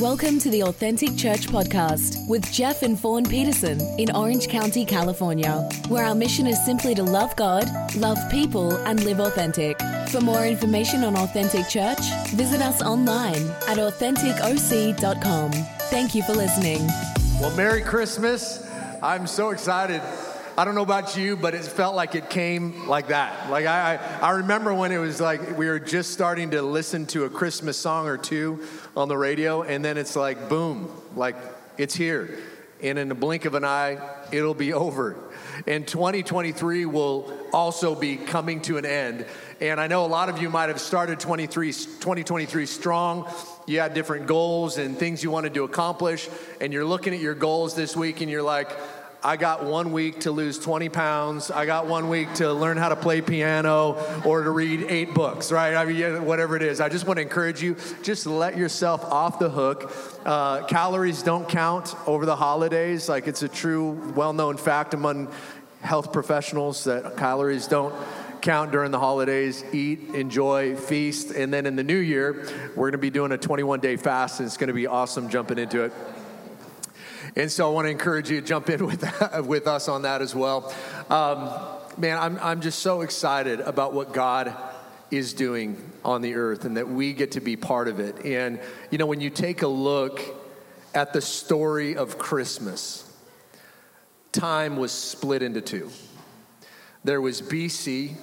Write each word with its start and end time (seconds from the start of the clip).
Welcome 0.00 0.38
to 0.40 0.50
the 0.50 0.62
Authentic 0.62 1.16
Church 1.16 1.48
Podcast 1.48 2.28
with 2.28 2.48
Jeff 2.52 2.82
and 2.82 2.96
Fawn 2.96 3.24
Peterson 3.24 3.80
in 3.98 4.14
Orange 4.14 4.46
County, 4.46 4.84
California, 4.84 5.68
where 5.88 6.04
our 6.04 6.14
mission 6.14 6.46
is 6.46 6.64
simply 6.64 6.94
to 6.94 7.02
love 7.02 7.34
God, 7.34 7.68
love 7.96 8.16
people, 8.30 8.76
and 8.86 9.02
live 9.02 9.18
authentic. 9.18 9.76
For 10.10 10.20
more 10.20 10.46
information 10.46 11.02
on 11.02 11.16
Authentic 11.16 11.68
Church, 11.68 11.98
visit 12.28 12.60
us 12.60 12.80
online 12.80 13.44
at 13.66 13.78
AuthenticOC.com. 13.78 15.50
Thank 15.50 16.14
you 16.14 16.22
for 16.22 16.32
listening. 16.32 16.86
Well, 17.40 17.56
Merry 17.56 17.82
Christmas. 17.82 18.70
I'm 19.02 19.26
so 19.26 19.50
excited. 19.50 20.00
I 20.58 20.64
don't 20.64 20.74
know 20.74 20.82
about 20.82 21.16
you, 21.16 21.36
but 21.36 21.54
it 21.54 21.62
felt 21.62 21.94
like 21.94 22.16
it 22.16 22.30
came 22.30 22.88
like 22.88 23.08
that. 23.08 23.48
Like 23.48 23.66
I, 23.66 23.94
I, 24.20 24.30
remember 24.32 24.74
when 24.74 24.90
it 24.90 24.98
was 24.98 25.20
like 25.20 25.56
we 25.56 25.68
were 25.68 25.78
just 25.78 26.10
starting 26.10 26.50
to 26.50 26.62
listen 26.62 27.06
to 27.06 27.26
a 27.26 27.30
Christmas 27.30 27.76
song 27.76 28.08
or 28.08 28.18
two 28.18 28.66
on 28.96 29.06
the 29.06 29.16
radio, 29.16 29.62
and 29.62 29.84
then 29.84 29.96
it's 29.96 30.16
like, 30.16 30.48
boom, 30.48 30.90
like 31.14 31.36
it's 31.76 31.94
here. 31.94 32.40
And 32.82 32.98
in 32.98 33.08
the 33.08 33.14
blink 33.14 33.44
of 33.44 33.54
an 33.54 33.64
eye, 33.64 34.00
it'll 34.32 34.52
be 34.52 34.72
over. 34.88 35.14
And 35.68 35.86
2023 35.86 36.86
will 36.86 37.32
also 37.52 37.94
be 37.94 38.16
coming 38.16 38.60
to 38.62 38.78
an 38.78 38.84
end. 38.84 39.26
And 39.60 39.80
I 39.80 39.86
know 39.86 40.04
a 40.04 40.06
lot 40.06 40.28
of 40.28 40.42
you 40.42 40.50
might 40.50 40.70
have 40.70 40.80
started 40.80 41.20
23, 41.20 41.72
2023 41.72 42.66
strong. 42.66 43.30
You 43.68 43.78
had 43.78 43.94
different 43.94 44.26
goals 44.26 44.76
and 44.76 44.98
things 44.98 45.22
you 45.22 45.30
wanted 45.30 45.54
to 45.54 45.62
accomplish. 45.62 46.28
And 46.60 46.72
you're 46.72 46.84
looking 46.84 47.14
at 47.14 47.20
your 47.20 47.34
goals 47.34 47.76
this 47.76 47.96
week 47.96 48.20
and 48.20 48.30
you're 48.30 48.42
like, 48.42 48.70
I 49.22 49.36
got 49.36 49.64
one 49.64 49.90
week 49.90 50.20
to 50.20 50.30
lose 50.30 50.60
20 50.60 50.88
pounds. 50.90 51.50
I 51.50 51.66
got 51.66 51.86
one 51.86 52.08
week 52.08 52.32
to 52.34 52.52
learn 52.52 52.76
how 52.76 52.88
to 52.88 52.94
play 52.94 53.20
piano 53.20 53.96
or 54.24 54.44
to 54.44 54.50
read 54.50 54.86
eight 54.88 55.12
books, 55.12 55.50
right? 55.50 55.74
I 55.74 55.84
mean, 55.84 56.24
whatever 56.24 56.54
it 56.54 56.62
is. 56.62 56.80
I 56.80 56.88
just 56.88 57.04
want 57.04 57.16
to 57.16 57.22
encourage 57.22 57.60
you, 57.60 57.76
just 58.02 58.26
let 58.26 58.56
yourself 58.56 59.04
off 59.04 59.40
the 59.40 59.50
hook. 59.50 59.92
Uh, 60.24 60.64
calories 60.66 61.22
don't 61.24 61.48
count 61.48 61.96
over 62.06 62.26
the 62.26 62.36
holidays. 62.36 63.08
Like, 63.08 63.26
it's 63.26 63.42
a 63.42 63.48
true, 63.48 64.12
well 64.14 64.32
known 64.32 64.56
fact 64.56 64.94
among 64.94 65.32
health 65.80 66.12
professionals 66.12 66.84
that 66.84 67.16
calories 67.16 67.66
don't 67.66 67.94
count 68.40 68.70
during 68.70 68.92
the 68.92 69.00
holidays. 69.00 69.64
Eat, 69.72 70.14
enjoy, 70.14 70.76
feast. 70.76 71.32
And 71.32 71.52
then 71.52 71.66
in 71.66 71.74
the 71.74 71.82
new 71.84 71.98
year, 71.98 72.46
we're 72.76 72.90
going 72.90 72.92
to 72.92 72.98
be 72.98 73.10
doing 73.10 73.32
a 73.32 73.38
21 73.38 73.80
day 73.80 73.96
fast, 73.96 74.38
and 74.38 74.46
it's 74.46 74.56
going 74.56 74.68
to 74.68 74.74
be 74.74 74.86
awesome 74.86 75.28
jumping 75.28 75.58
into 75.58 75.82
it. 75.82 75.92
And 77.36 77.50
so 77.50 77.68
I 77.68 77.72
want 77.72 77.86
to 77.86 77.90
encourage 77.90 78.30
you 78.30 78.40
to 78.40 78.46
jump 78.46 78.70
in 78.70 78.86
with, 78.86 79.04
with 79.46 79.66
us 79.66 79.88
on 79.88 80.02
that 80.02 80.22
as 80.22 80.34
well. 80.34 80.72
Um, 81.10 81.50
man, 81.96 82.18
I'm, 82.18 82.38
I'm 82.40 82.60
just 82.60 82.80
so 82.80 83.02
excited 83.02 83.60
about 83.60 83.92
what 83.92 84.12
God 84.12 84.54
is 85.10 85.32
doing 85.32 85.82
on 86.04 86.22
the 86.22 86.34
earth 86.34 86.64
and 86.64 86.76
that 86.76 86.88
we 86.88 87.12
get 87.12 87.32
to 87.32 87.40
be 87.40 87.56
part 87.56 87.88
of 87.88 87.98
it. 88.00 88.24
And, 88.24 88.60
you 88.90 88.98
know, 88.98 89.06
when 89.06 89.20
you 89.20 89.30
take 89.30 89.62
a 89.62 89.68
look 89.68 90.20
at 90.94 91.12
the 91.12 91.20
story 91.20 91.96
of 91.96 92.18
Christmas, 92.18 93.10
time 94.32 94.76
was 94.76 94.92
split 94.92 95.42
into 95.42 95.60
two. 95.60 95.90
There 97.04 97.20
was 97.20 97.40
BC, 97.40 98.16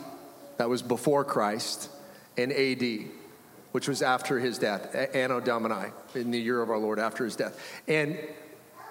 that 0.58 0.70
was 0.70 0.82
before 0.82 1.24
Christ, 1.24 1.90
and 2.38 2.52
AD, 2.52 2.84
which 3.72 3.88
was 3.88 4.02
after 4.02 4.40
his 4.40 4.58
death, 4.58 4.96
Anno 5.14 5.40
Domini, 5.40 5.92
in 6.14 6.32
the 6.32 6.40
year 6.40 6.62
of 6.62 6.70
our 6.70 6.78
Lord 6.78 7.00
after 7.00 7.26
his 7.26 7.36
death. 7.36 7.60
And 7.88 8.18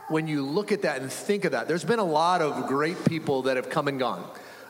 when 0.09 0.29
you 0.29 0.45
look 0.45 0.73
at 0.73 0.83
that 0.83 1.01
and 1.01 1.11
think 1.11 1.45
of 1.45 1.53
that, 1.53 1.69
there's 1.69 1.85
been 1.85 1.99
a 1.99 2.05
lot 2.05 2.43
of 2.43 2.67
great 2.67 3.05
people 3.05 3.43
that 3.43 3.57
have 3.57 3.71
come 3.71 3.89
and 3.89 3.99
gone. 3.99 4.25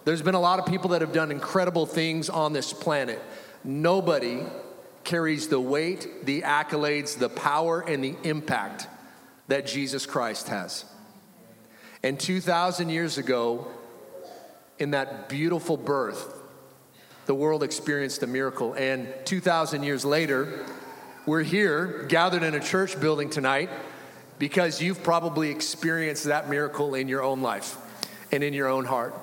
There's 0.05 0.23
been 0.23 0.35
a 0.35 0.41
lot 0.41 0.59
of 0.59 0.67
people 0.67 0.91
that 0.91 1.01
have 1.01 1.13
done 1.13 1.31
incredible 1.31 1.87
things 1.87 2.29
on 2.29 2.53
this 2.53 2.73
planet. 2.73 3.21
Nobody 3.65 4.43
carries 5.03 5.49
the 5.49 5.61
weight, 5.61 6.25
the 6.25 6.43
accolades, 6.43 7.19
the 7.19 7.29
power, 7.29 7.81
and 7.81 8.05
the 8.05 8.15
impact 8.23 8.87
that 9.49 9.67
Jesus 9.67 10.07
Christ 10.07 10.49
has. 10.49 10.85
And 12.03 12.21
2,000 12.21 12.91
years 12.91 13.19
ago, 13.19 13.67
in 14.79 14.91
that 14.91 15.29
beautiful 15.29 15.77
birth, 15.77 16.43
the 17.27 17.35
world 17.35 17.63
experienced 17.63 18.23
a 18.23 18.27
miracle. 18.27 18.75
And 18.75 19.09
2,000 19.25 19.83
years 19.83 20.05
later, 20.05 20.67
we're 21.27 21.43
here 21.43 22.05
gathered 22.09 22.43
in 22.43 22.55
a 22.55 22.61
church 22.61 23.01
building 23.01 23.31
tonight 23.31 23.71
because 24.45 24.83
you've 24.83 25.03
probably 25.03 25.49
experienced 25.49 26.25
that 26.25 26.51
miracle 26.51 26.95
in 26.95 27.09
your 27.09 27.23
own 27.23 27.41
life 27.41 27.79
and 28.31 28.45
in 28.45 28.53
your 28.53 28.69
own 28.69 28.85
heart. 28.85 29.15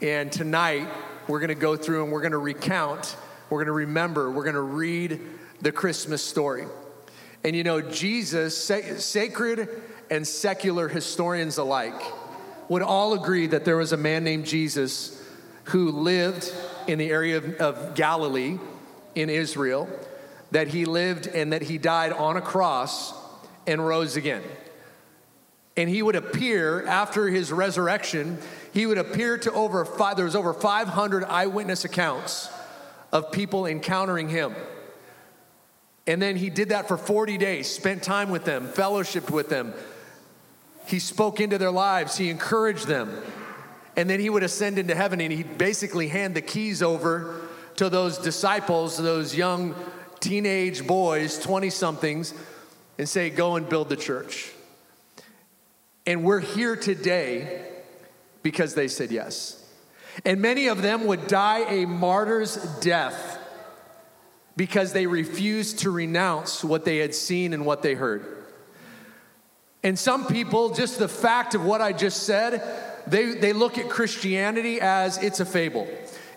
And 0.00 0.32
tonight, 0.32 0.88
we're 1.28 1.40
going 1.40 1.50
to 1.50 1.54
go 1.54 1.76
through 1.76 2.04
and 2.04 2.10
we're 2.10 2.22
going 2.22 2.32
to 2.32 2.38
recount, 2.38 3.14
we're 3.50 3.58
going 3.58 3.66
to 3.66 3.72
remember, 3.72 4.30
we're 4.30 4.44
going 4.44 4.54
to 4.54 4.62
read 4.62 5.20
the 5.60 5.72
Christmas 5.72 6.24
story. 6.24 6.64
And 7.44 7.54
you 7.54 7.64
know, 7.64 7.82
Jesus, 7.82 8.56
sacred 8.56 9.68
and 10.10 10.26
secular 10.26 10.88
historians 10.88 11.58
alike, 11.58 12.00
would 12.70 12.80
all 12.80 13.12
agree 13.12 13.48
that 13.48 13.66
there 13.66 13.76
was 13.76 13.92
a 13.92 13.98
man 13.98 14.24
named 14.24 14.46
Jesus 14.46 15.22
who 15.64 15.90
lived 15.90 16.50
in 16.86 16.98
the 16.98 17.10
area 17.10 17.36
of, 17.36 17.54
of 17.56 17.94
Galilee 17.94 18.58
in 19.14 19.28
Israel, 19.28 19.86
that 20.50 20.68
he 20.68 20.86
lived 20.86 21.26
and 21.26 21.52
that 21.52 21.60
he 21.60 21.76
died 21.76 22.14
on 22.14 22.38
a 22.38 22.40
cross 22.40 23.20
and 23.66 23.84
rose 23.84 24.16
again. 24.16 24.42
And 25.76 25.88
he 25.88 26.02
would 26.02 26.16
appear 26.16 26.86
after 26.86 27.28
his 27.28 27.50
resurrection, 27.50 28.38
he 28.72 28.86
would 28.86 28.98
appear 28.98 29.38
to 29.38 29.52
over 29.52 29.84
five, 29.84 30.16
there 30.16 30.24
was 30.24 30.36
over 30.36 30.52
500 30.52 31.24
eyewitness 31.24 31.84
accounts 31.84 32.50
of 33.10 33.32
people 33.32 33.66
encountering 33.66 34.28
him. 34.28 34.54
And 36.06 36.20
then 36.20 36.36
he 36.36 36.50
did 36.50 36.70
that 36.70 36.88
for 36.88 36.96
40 36.96 37.38
days, 37.38 37.70
spent 37.70 38.02
time 38.02 38.30
with 38.30 38.44
them, 38.44 38.66
fellowshiped 38.66 39.30
with 39.30 39.48
them. 39.48 39.72
He 40.86 40.98
spoke 40.98 41.40
into 41.40 41.58
their 41.58 41.70
lives, 41.70 42.16
he 42.16 42.28
encouraged 42.28 42.86
them. 42.86 43.22
And 43.96 44.10
then 44.10 44.20
he 44.20 44.28
would 44.28 44.42
ascend 44.42 44.78
into 44.78 44.94
heaven 44.94 45.20
and 45.20 45.32
he'd 45.32 45.58
basically 45.58 46.08
hand 46.08 46.34
the 46.34 46.42
keys 46.42 46.82
over 46.82 47.40
to 47.76 47.88
those 47.88 48.18
disciples, 48.18 48.96
those 48.96 49.34
young 49.34 49.74
teenage 50.20 50.86
boys, 50.86 51.38
20 51.38 51.70
somethings 51.70 52.34
and 53.02 53.08
say, 53.08 53.30
Go 53.30 53.56
and 53.56 53.68
build 53.68 53.88
the 53.88 53.96
church. 53.96 54.52
And 56.06 56.22
we're 56.22 56.38
here 56.38 56.76
today 56.76 57.66
because 58.44 58.76
they 58.76 58.86
said 58.86 59.10
yes. 59.10 59.58
And 60.24 60.40
many 60.40 60.68
of 60.68 60.82
them 60.82 61.08
would 61.08 61.26
die 61.26 61.64
a 61.68 61.84
martyr's 61.84 62.54
death 62.78 63.40
because 64.56 64.92
they 64.92 65.08
refused 65.08 65.80
to 65.80 65.90
renounce 65.90 66.62
what 66.62 66.84
they 66.84 66.98
had 66.98 67.12
seen 67.12 67.52
and 67.52 67.66
what 67.66 67.82
they 67.82 67.94
heard. 67.94 68.24
And 69.82 69.98
some 69.98 70.28
people, 70.28 70.72
just 70.72 71.00
the 71.00 71.08
fact 71.08 71.56
of 71.56 71.64
what 71.64 71.80
I 71.80 71.92
just 71.92 72.22
said, 72.22 72.62
they, 73.08 73.34
they 73.34 73.52
look 73.52 73.78
at 73.78 73.90
Christianity 73.90 74.80
as 74.80 75.18
it's 75.18 75.40
a 75.40 75.44
fable, 75.44 75.88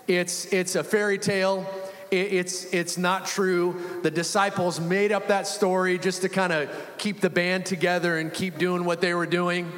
it's, 0.08 0.46
it's 0.46 0.74
a 0.74 0.82
fairy 0.82 1.18
tale, 1.18 1.64
it's, 2.10 2.72
it's 2.72 2.96
not 2.96 3.26
true. 3.26 3.80
The 4.02 4.10
disciples 4.10 4.80
made 4.80 5.12
up 5.12 5.28
that 5.28 5.46
story 5.46 5.98
just 5.98 6.22
to 6.22 6.28
kind 6.28 6.52
of 6.52 6.70
keep 6.98 7.20
the 7.20 7.30
band 7.30 7.66
together 7.66 8.18
and 8.18 8.32
keep 8.32 8.58
doing 8.58 8.84
what 8.84 9.00
they 9.00 9.14
were 9.14 9.26
doing. 9.26 9.70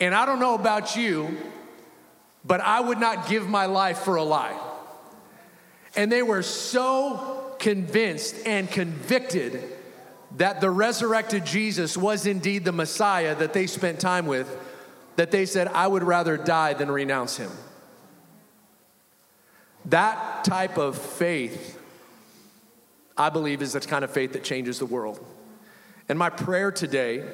And 0.00 0.14
I 0.14 0.24
don't 0.26 0.40
know 0.40 0.54
about 0.54 0.96
you, 0.96 1.36
but 2.44 2.60
I 2.60 2.80
would 2.80 2.98
not 2.98 3.28
give 3.28 3.48
my 3.48 3.66
life 3.66 3.98
for 3.98 4.16
a 4.16 4.22
lie. 4.22 4.58
And 5.96 6.10
they 6.10 6.22
were 6.22 6.42
so 6.42 7.54
convinced 7.58 8.46
and 8.46 8.70
convicted 8.70 9.62
that 10.36 10.60
the 10.60 10.70
resurrected 10.70 11.44
Jesus 11.44 11.96
was 11.96 12.26
indeed 12.26 12.64
the 12.64 12.72
Messiah 12.72 13.34
that 13.34 13.52
they 13.52 13.66
spent 13.66 14.00
time 14.00 14.26
with 14.26 14.48
that 15.16 15.30
they 15.30 15.44
said, 15.44 15.68
I 15.68 15.86
would 15.86 16.02
rather 16.02 16.36
die 16.36 16.72
than 16.74 16.90
renounce 16.90 17.36
him. 17.36 17.50
That 19.86 20.44
type 20.44 20.78
of 20.78 20.96
faith, 20.98 21.78
I 23.16 23.30
believe, 23.30 23.62
is 23.62 23.72
the 23.72 23.80
kind 23.80 24.04
of 24.04 24.10
faith 24.10 24.34
that 24.34 24.44
changes 24.44 24.78
the 24.78 24.86
world. 24.86 25.24
And 26.08 26.18
my 26.18 26.30
prayer 26.30 26.70
today 26.70 27.24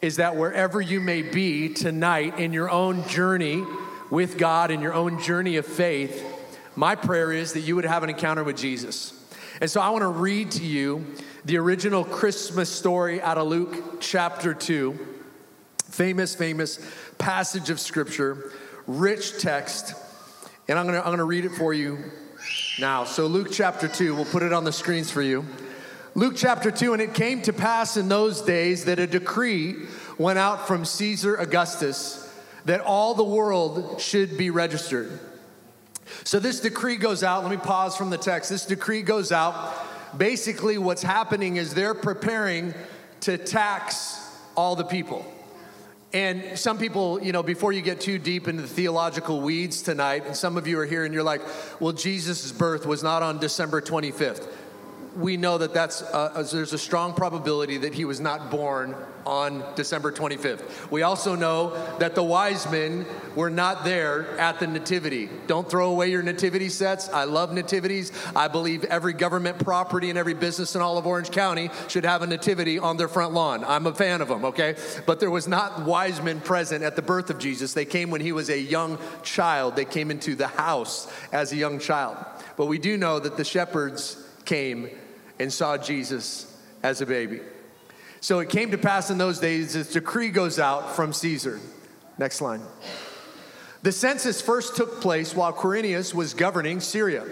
is 0.00 0.16
that 0.16 0.36
wherever 0.36 0.80
you 0.80 1.00
may 1.00 1.22
be 1.22 1.68
tonight 1.72 2.38
in 2.38 2.52
your 2.52 2.70
own 2.70 3.06
journey 3.08 3.64
with 4.10 4.36
God, 4.36 4.70
in 4.70 4.80
your 4.80 4.92
own 4.92 5.20
journey 5.22 5.56
of 5.56 5.66
faith, 5.66 6.24
my 6.76 6.94
prayer 6.94 7.32
is 7.32 7.52
that 7.52 7.60
you 7.60 7.76
would 7.76 7.84
have 7.84 8.02
an 8.02 8.10
encounter 8.10 8.44
with 8.44 8.56
Jesus. 8.56 9.18
And 9.60 9.70
so 9.70 9.80
I 9.80 9.90
want 9.90 10.02
to 10.02 10.08
read 10.08 10.50
to 10.52 10.64
you 10.64 11.06
the 11.44 11.56
original 11.58 12.04
Christmas 12.04 12.68
story 12.68 13.22
out 13.22 13.38
of 13.38 13.46
Luke 13.46 14.00
chapter 14.00 14.54
2. 14.54 14.98
Famous, 15.84 16.34
famous 16.34 16.78
passage 17.18 17.70
of 17.70 17.78
scripture, 17.78 18.52
rich 18.86 19.38
text. 19.38 19.94
And 20.68 20.78
I'm 20.78 20.86
gonna, 20.86 21.00
I'm 21.00 21.10
gonna 21.10 21.24
read 21.24 21.44
it 21.44 21.52
for 21.52 21.74
you 21.74 21.98
now. 22.78 23.04
So, 23.04 23.26
Luke 23.26 23.48
chapter 23.50 23.88
2, 23.88 24.14
we'll 24.14 24.24
put 24.24 24.42
it 24.42 24.52
on 24.52 24.62
the 24.62 24.72
screens 24.72 25.10
for 25.10 25.20
you. 25.20 25.44
Luke 26.14 26.34
chapter 26.36 26.70
2, 26.70 26.92
and 26.92 27.02
it 27.02 27.14
came 27.14 27.42
to 27.42 27.52
pass 27.52 27.96
in 27.96 28.08
those 28.08 28.42
days 28.42 28.84
that 28.84 28.98
a 29.00 29.06
decree 29.06 29.86
went 30.18 30.38
out 30.38 30.68
from 30.68 30.84
Caesar 30.84 31.36
Augustus 31.36 32.32
that 32.64 32.80
all 32.80 33.14
the 33.14 33.24
world 33.24 34.00
should 34.00 34.38
be 34.38 34.50
registered. 34.50 35.18
So, 36.22 36.38
this 36.38 36.60
decree 36.60 36.96
goes 36.96 37.24
out. 37.24 37.42
Let 37.42 37.50
me 37.50 37.56
pause 37.56 37.96
from 37.96 38.10
the 38.10 38.18
text. 38.18 38.48
This 38.48 38.64
decree 38.64 39.02
goes 39.02 39.32
out. 39.32 39.74
Basically, 40.16 40.78
what's 40.78 41.02
happening 41.02 41.56
is 41.56 41.74
they're 41.74 41.94
preparing 41.94 42.72
to 43.22 43.36
tax 43.36 44.30
all 44.56 44.76
the 44.76 44.84
people. 44.84 45.26
And 46.14 46.58
some 46.58 46.76
people, 46.76 47.22
you 47.22 47.32
know, 47.32 47.42
before 47.42 47.72
you 47.72 47.80
get 47.80 48.00
too 48.00 48.18
deep 48.18 48.46
into 48.46 48.62
the 48.62 48.68
theological 48.68 49.40
weeds 49.40 49.80
tonight, 49.80 50.26
and 50.26 50.36
some 50.36 50.58
of 50.58 50.66
you 50.66 50.78
are 50.78 50.84
here 50.84 51.04
and 51.04 51.14
you're 51.14 51.22
like, 51.22 51.40
well, 51.80 51.92
Jesus' 51.92 52.52
birth 52.52 52.84
was 52.84 53.02
not 53.02 53.22
on 53.22 53.38
December 53.38 53.80
25th 53.80 54.46
we 55.16 55.36
know 55.36 55.58
that 55.58 55.74
that's 55.74 56.02
uh, 56.02 56.46
there's 56.50 56.72
a 56.72 56.78
strong 56.78 57.12
probability 57.14 57.78
that 57.78 57.94
he 57.94 58.04
was 58.04 58.20
not 58.20 58.50
born 58.50 58.94
on 59.26 59.64
December 59.76 60.10
25th. 60.10 60.90
We 60.90 61.02
also 61.02 61.34
know 61.34 61.76
that 61.98 62.14
the 62.14 62.22
wise 62.22 62.70
men 62.70 63.06
were 63.36 63.50
not 63.50 63.84
there 63.84 64.38
at 64.38 64.58
the 64.58 64.66
nativity. 64.66 65.28
Don't 65.46 65.68
throw 65.68 65.90
away 65.90 66.10
your 66.10 66.22
nativity 66.22 66.68
sets. 66.68 67.08
I 67.08 67.24
love 67.24 67.52
nativities. 67.52 68.12
I 68.34 68.48
believe 68.48 68.84
every 68.84 69.12
government 69.12 69.58
property 69.58 70.10
and 70.10 70.18
every 70.18 70.34
business 70.34 70.74
in 70.74 70.82
all 70.82 70.98
of 70.98 71.06
Orange 71.06 71.30
County 71.30 71.70
should 71.88 72.04
have 72.04 72.22
a 72.22 72.26
nativity 72.26 72.78
on 72.78 72.96
their 72.96 73.08
front 73.08 73.32
lawn. 73.32 73.64
I'm 73.64 73.86
a 73.86 73.94
fan 73.94 74.20
of 74.20 74.28
them, 74.28 74.44
okay? 74.46 74.76
But 75.06 75.20
there 75.20 75.30
was 75.30 75.46
not 75.46 75.84
wise 75.84 76.20
men 76.20 76.40
present 76.40 76.82
at 76.82 76.96
the 76.96 77.02
birth 77.02 77.30
of 77.30 77.38
Jesus. 77.38 77.74
They 77.74 77.84
came 77.84 78.10
when 78.10 78.20
he 78.20 78.32
was 78.32 78.50
a 78.50 78.58
young 78.58 78.98
child. 79.22 79.76
They 79.76 79.84
came 79.84 80.10
into 80.10 80.34
the 80.34 80.48
house 80.48 81.10
as 81.32 81.52
a 81.52 81.56
young 81.56 81.78
child. 81.78 82.16
But 82.56 82.66
we 82.66 82.78
do 82.78 82.96
know 82.96 83.18
that 83.18 83.36
the 83.36 83.44
shepherds 83.44 84.16
came 84.44 84.90
and 85.42 85.52
saw 85.52 85.76
Jesus 85.76 86.56
as 86.82 87.00
a 87.00 87.06
baby. 87.06 87.40
So 88.20 88.38
it 88.38 88.48
came 88.48 88.70
to 88.70 88.78
pass 88.78 89.10
in 89.10 89.18
those 89.18 89.40
days, 89.40 89.74
this 89.74 89.92
decree 89.92 90.30
goes 90.30 90.60
out 90.60 90.94
from 90.94 91.12
Caesar. 91.12 91.58
Next 92.16 92.40
line. 92.40 92.62
The 93.82 93.90
census 93.90 94.40
first 94.40 94.76
took 94.76 95.00
place 95.00 95.34
while 95.34 95.52
Quirinius 95.52 96.14
was 96.14 96.32
governing 96.32 96.78
Syria. 96.78 97.26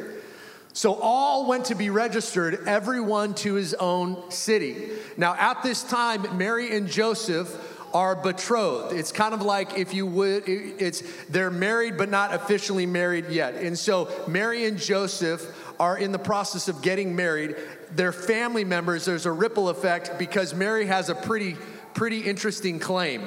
So 0.72 0.94
all 0.94 1.46
went 1.46 1.66
to 1.66 1.76
be 1.76 1.90
registered, 1.90 2.66
everyone 2.66 3.34
to 3.34 3.54
his 3.54 3.74
own 3.74 4.30
city. 4.32 4.90
Now, 5.16 5.34
at 5.34 5.62
this 5.62 5.84
time, 5.84 6.36
Mary 6.36 6.76
and 6.76 6.88
Joseph 6.88 7.48
are 7.94 8.16
betrothed. 8.16 8.94
It's 8.94 9.12
kind 9.12 9.34
of 9.34 9.42
like 9.42 9.78
if 9.78 9.94
you 9.94 10.06
would, 10.06 10.44
it's 10.48 11.02
they're 11.28 11.50
married 11.50 11.96
but 11.96 12.08
not 12.08 12.34
officially 12.34 12.86
married 12.86 13.28
yet. 13.30 13.54
And 13.54 13.78
so 13.78 14.08
Mary 14.26 14.64
and 14.64 14.78
Joseph 14.78 15.44
are 15.80 15.96
in 15.96 16.12
the 16.12 16.18
process 16.18 16.68
of 16.68 16.82
getting 16.82 17.16
married. 17.16 17.56
Their 17.94 18.12
family 18.12 18.64
members, 18.64 19.04
there's 19.04 19.26
a 19.26 19.32
ripple 19.32 19.68
effect 19.68 20.18
because 20.18 20.54
Mary 20.54 20.86
has 20.86 21.08
a 21.08 21.14
pretty, 21.14 21.56
pretty 21.94 22.20
interesting 22.20 22.78
claim 22.78 23.22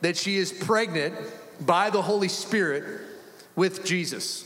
that 0.00 0.16
she 0.16 0.36
is 0.36 0.52
pregnant 0.52 1.14
by 1.60 1.90
the 1.90 2.02
Holy 2.02 2.28
Spirit 2.28 2.84
with 3.56 3.84
Jesus. 3.84 4.44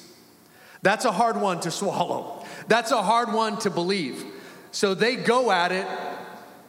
That's 0.82 1.04
a 1.04 1.12
hard 1.12 1.40
one 1.40 1.60
to 1.60 1.70
swallow. 1.70 2.44
That's 2.66 2.90
a 2.90 3.02
hard 3.02 3.32
one 3.32 3.58
to 3.60 3.70
believe. 3.70 4.24
So 4.72 4.94
they 4.94 5.16
go 5.16 5.52
at 5.52 5.70
it 5.70 5.86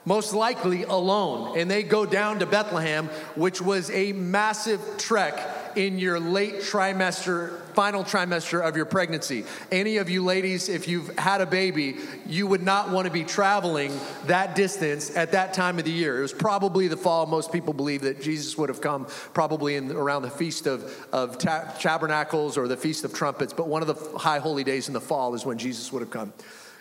most 0.05 0.33
likely 0.33 0.83
alone, 0.83 1.57
and 1.57 1.71
they 1.71 1.81
go 1.81 2.05
down 2.05 2.39
to 2.39 2.45
Bethlehem, 2.45 3.07
which 3.35 3.61
was 3.61 3.89
a 3.91 4.11
massive 4.11 4.81
trek 4.97 5.39
in 5.75 5.99
your 5.99 6.19
late 6.19 6.55
trimester, 6.55 7.59
final 7.73 8.03
trimester 8.03 8.61
of 8.61 8.75
your 8.75 8.85
pregnancy. 8.85 9.45
Any 9.71 9.97
of 9.97 10.09
you 10.09 10.23
ladies, 10.23 10.69
if 10.69 10.87
you've 10.87 11.17
had 11.17 11.41
a 11.41 11.45
baby, 11.45 11.97
you 12.25 12.47
would 12.47 12.63
not 12.63 12.89
want 12.89 13.05
to 13.05 13.11
be 13.11 13.23
traveling 13.23 13.91
that 14.25 14.55
distance 14.55 15.15
at 15.15 15.31
that 15.31 15.53
time 15.53 15.79
of 15.79 15.85
the 15.85 15.91
year. 15.91 16.19
It 16.19 16.21
was 16.21 16.33
probably 16.33 16.87
the 16.87 16.97
fall. 16.97 17.25
Most 17.25 17.51
people 17.51 17.73
believe 17.73 18.01
that 18.01 18.21
Jesus 18.21 18.57
would 18.57 18.69
have 18.69 18.81
come 18.81 19.07
probably 19.33 19.75
in 19.75 19.91
around 19.91 20.21
the 20.21 20.29
Feast 20.29 20.67
of, 20.67 21.07
of 21.11 21.37
Tabernacles 21.37 22.57
or 22.57 22.67
the 22.67 22.77
Feast 22.77 23.03
of 23.03 23.13
Trumpets, 23.13 23.53
but 23.53 23.67
one 23.67 23.81
of 23.81 23.87
the 23.87 24.17
high 24.17 24.39
holy 24.39 24.63
days 24.63 24.87
in 24.87 24.93
the 24.93 25.01
fall 25.01 25.35
is 25.35 25.45
when 25.45 25.57
Jesus 25.57 25.91
would 25.91 26.01
have 26.01 26.11
come. 26.11 26.33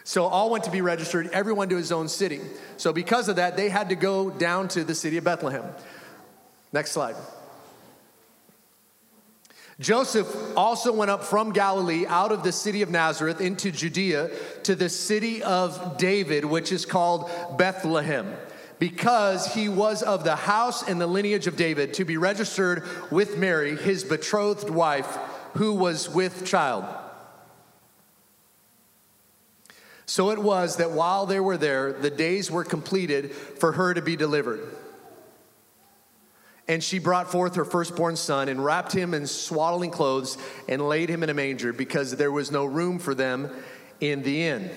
So 0.04 0.24
all 0.24 0.50
went 0.50 0.64
to 0.64 0.70
be 0.70 0.80
registered, 0.80 1.28
everyone 1.28 1.68
to 1.68 1.76
his 1.76 1.92
own 1.92 2.08
city. 2.08 2.40
So 2.76 2.92
because 2.92 3.28
of 3.28 3.36
that, 3.36 3.56
they 3.56 3.68
had 3.68 3.90
to 3.90 3.94
go 3.94 4.30
down 4.30 4.68
to 4.68 4.84
the 4.84 4.94
city 4.94 5.16
of 5.16 5.24
Bethlehem. 5.24 5.64
Next 6.72 6.92
slide. 6.92 7.14
Joseph 9.82 10.56
also 10.56 10.92
went 10.92 11.10
up 11.10 11.24
from 11.24 11.52
Galilee 11.52 12.06
out 12.06 12.30
of 12.30 12.44
the 12.44 12.52
city 12.52 12.82
of 12.82 12.90
Nazareth 12.90 13.40
into 13.40 13.72
Judea 13.72 14.30
to 14.62 14.76
the 14.76 14.88
city 14.88 15.42
of 15.42 15.98
David, 15.98 16.44
which 16.44 16.70
is 16.70 16.86
called 16.86 17.30
Bethlehem, 17.58 18.32
because 18.78 19.52
he 19.52 19.68
was 19.68 20.02
of 20.02 20.22
the 20.22 20.36
house 20.36 20.88
and 20.88 21.00
the 21.00 21.06
lineage 21.08 21.48
of 21.48 21.56
David, 21.56 21.94
to 21.94 22.04
be 22.04 22.16
registered 22.16 22.84
with 23.10 23.38
Mary, 23.38 23.76
his 23.76 24.04
betrothed 24.04 24.70
wife, 24.70 25.18
who 25.54 25.74
was 25.74 26.08
with 26.08 26.46
child. 26.46 26.84
So 30.06 30.30
it 30.30 30.38
was 30.38 30.76
that 30.76 30.92
while 30.92 31.26
they 31.26 31.40
were 31.40 31.56
there, 31.56 31.92
the 31.92 32.10
days 32.10 32.50
were 32.50 32.64
completed 32.64 33.32
for 33.32 33.72
her 33.72 33.94
to 33.94 34.02
be 34.02 34.14
delivered. 34.14 34.60
And 36.68 36.82
she 36.82 36.98
brought 36.98 37.30
forth 37.30 37.56
her 37.56 37.64
firstborn 37.64 38.16
son 38.16 38.48
and 38.48 38.64
wrapped 38.64 38.92
him 38.92 39.14
in 39.14 39.26
swaddling 39.26 39.90
clothes 39.90 40.38
and 40.68 40.88
laid 40.88 41.08
him 41.08 41.22
in 41.22 41.30
a 41.30 41.34
manger 41.34 41.72
because 41.72 42.16
there 42.16 42.30
was 42.30 42.50
no 42.50 42.64
room 42.64 42.98
for 42.98 43.14
them 43.14 43.50
in 44.00 44.22
the 44.22 44.44
inn. 44.44 44.70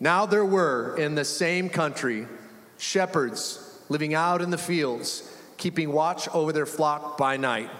Now 0.00 0.26
there 0.26 0.44
were 0.44 0.96
in 0.96 1.14
the 1.14 1.24
same 1.24 1.68
country 1.68 2.26
shepherds 2.78 3.80
living 3.88 4.14
out 4.14 4.42
in 4.42 4.50
the 4.50 4.58
fields, 4.58 5.22
keeping 5.58 5.92
watch 5.92 6.28
over 6.30 6.52
their 6.52 6.66
flock 6.66 7.16
by 7.18 7.36
night. 7.36 7.70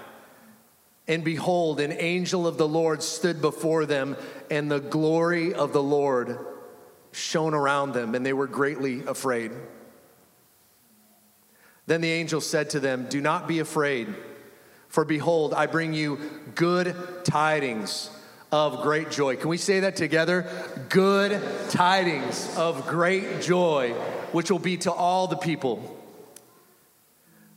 And 1.08 1.24
behold, 1.24 1.80
an 1.80 1.92
angel 1.92 2.46
of 2.46 2.58
the 2.58 2.68
Lord 2.68 3.02
stood 3.02 3.40
before 3.40 3.86
them, 3.86 4.16
and 4.50 4.70
the 4.70 4.78
glory 4.78 5.52
of 5.52 5.72
the 5.72 5.82
Lord 5.82 6.38
shone 7.10 7.54
around 7.54 7.92
them, 7.92 8.14
and 8.14 8.24
they 8.24 8.32
were 8.32 8.46
greatly 8.46 9.02
afraid. 9.04 9.50
Then 11.92 12.00
the 12.00 12.10
angel 12.10 12.40
said 12.40 12.70
to 12.70 12.80
them, 12.80 13.04
Do 13.10 13.20
not 13.20 13.46
be 13.46 13.58
afraid, 13.58 14.14
for 14.88 15.04
behold, 15.04 15.52
I 15.52 15.66
bring 15.66 15.92
you 15.92 16.18
good 16.54 16.96
tidings 17.22 18.08
of 18.50 18.80
great 18.80 19.10
joy. 19.10 19.36
Can 19.36 19.50
we 19.50 19.58
say 19.58 19.80
that 19.80 19.94
together? 19.94 20.46
Good 20.88 21.38
tidings 21.68 22.56
of 22.56 22.86
great 22.86 23.42
joy, 23.42 23.90
which 24.32 24.50
will 24.50 24.58
be 24.58 24.78
to 24.78 24.90
all 24.90 25.26
the 25.26 25.36
people. 25.36 26.02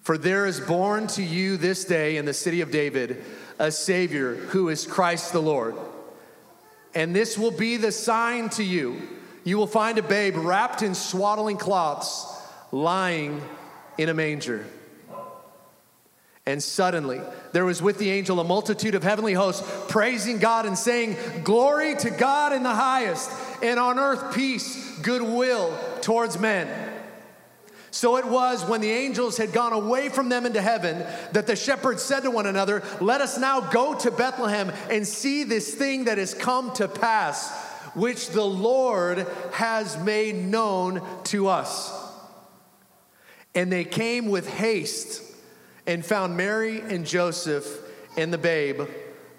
For 0.02 0.18
there 0.18 0.46
is 0.46 0.60
born 0.60 1.08
to 1.16 1.24
you 1.24 1.56
this 1.56 1.86
day 1.86 2.18
in 2.18 2.26
the 2.26 2.34
city 2.34 2.60
of 2.60 2.72
David 2.72 3.24
a 3.58 3.72
Savior 3.72 4.36
who 4.36 4.68
is 4.68 4.86
Christ 4.86 5.32
the 5.32 5.42
Lord. 5.42 5.76
And 6.94 7.16
this 7.16 7.38
will 7.38 7.52
be 7.52 7.78
the 7.78 7.94
sign 7.94 8.50
to 8.50 8.66
you. 8.66 9.02
You 9.46 9.58
will 9.58 9.66
find 9.66 9.98
a 9.98 10.04
babe 10.04 10.36
wrapped 10.36 10.82
in 10.82 10.94
swaddling 10.94 11.56
cloths, 11.56 12.28
lying 12.74 13.42
in 13.98 14.10
a 14.10 14.14
manger. 14.14 14.66
And 16.48 16.62
suddenly 16.62 17.22
there 17.54 17.66
was 17.66 17.82
with 17.82 17.98
the 17.98 18.12
angel 18.12 18.40
a 18.40 18.44
multitude 18.44 18.94
of 18.94 19.04
heavenly 19.04 19.34
hosts 19.34 19.68
praising 19.90 20.38
God 20.38 20.66
and 20.66 20.78
saying, 20.78 21.18
Glory 21.44 21.96
to 21.96 22.12
God 22.12 22.54
in 22.54 22.62
the 22.62 22.74
highest, 22.74 23.32
and 23.64 23.80
on 23.80 23.98
earth 23.98 24.36
peace, 24.36 25.00
goodwill 25.00 25.76
towards 26.02 26.38
men. 26.38 26.92
So 27.90 28.18
it 28.18 28.26
was 28.26 28.64
when 28.66 28.82
the 28.82 28.92
angels 28.92 29.38
had 29.38 29.54
gone 29.54 29.72
away 29.72 30.10
from 30.10 30.28
them 30.28 30.46
into 30.46 30.62
heaven 30.62 31.04
that 31.32 31.48
the 31.48 31.56
shepherds 31.56 32.04
said 32.04 32.24
to 32.24 32.30
one 32.30 32.46
another, 32.46 32.84
Let 33.00 33.22
us 33.22 33.40
now 33.40 33.62
go 33.62 33.96
to 33.96 34.12
Bethlehem 34.12 34.72
and 34.92 35.08
see 35.08 35.46
this 35.46 35.74
thing 35.74 36.04
that 36.04 36.18
has 36.18 36.34
come 36.34 36.74
to 36.74 36.90
pass, 36.90 37.50
which 37.96 38.30
the 38.30 38.44
Lord 38.46 39.26
has 39.54 39.98
made 39.98 40.36
known 40.36 41.02
to 41.26 41.48
us. 41.48 42.05
And 43.56 43.72
they 43.72 43.86
came 43.86 44.28
with 44.28 44.48
haste 44.48 45.24
and 45.88 46.06
found 46.06 46.36
Mary 46.36 46.82
and 46.82 47.06
Joseph 47.06 47.66
and 48.18 48.32
the 48.32 48.38
babe 48.38 48.82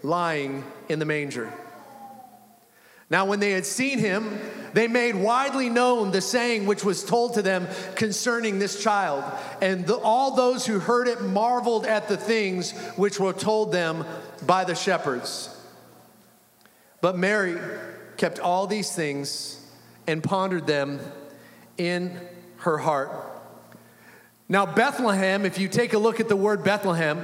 lying 0.02 0.64
in 0.88 0.98
the 0.98 1.04
manger. 1.04 1.52
Now, 3.08 3.24
when 3.26 3.38
they 3.38 3.52
had 3.52 3.64
seen 3.64 4.00
him, 4.00 4.40
they 4.72 4.88
made 4.88 5.14
widely 5.14 5.68
known 5.68 6.10
the 6.10 6.20
saying 6.20 6.66
which 6.66 6.84
was 6.84 7.04
told 7.04 7.34
to 7.34 7.42
them 7.42 7.68
concerning 7.94 8.58
this 8.58 8.82
child. 8.82 9.22
And 9.62 9.86
the, 9.86 9.96
all 9.96 10.34
those 10.34 10.66
who 10.66 10.80
heard 10.80 11.06
it 11.06 11.22
marveled 11.22 11.86
at 11.86 12.08
the 12.08 12.16
things 12.16 12.72
which 12.96 13.20
were 13.20 13.32
told 13.32 13.70
them 13.70 14.04
by 14.44 14.64
the 14.64 14.74
shepherds. 14.74 15.56
But 17.00 17.16
Mary 17.16 17.56
kept 18.16 18.40
all 18.40 18.66
these 18.66 18.92
things 18.92 19.64
and 20.08 20.22
pondered 20.22 20.66
them 20.66 20.98
in 21.78 22.18
her 22.58 22.78
heart. 22.78 23.35
Now, 24.48 24.64
Bethlehem, 24.64 25.44
if 25.44 25.58
you 25.58 25.66
take 25.66 25.92
a 25.92 25.98
look 25.98 26.20
at 26.20 26.28
the 26.28 26.36
word 26.36 26.62
Bethlehem, 26.62 27.20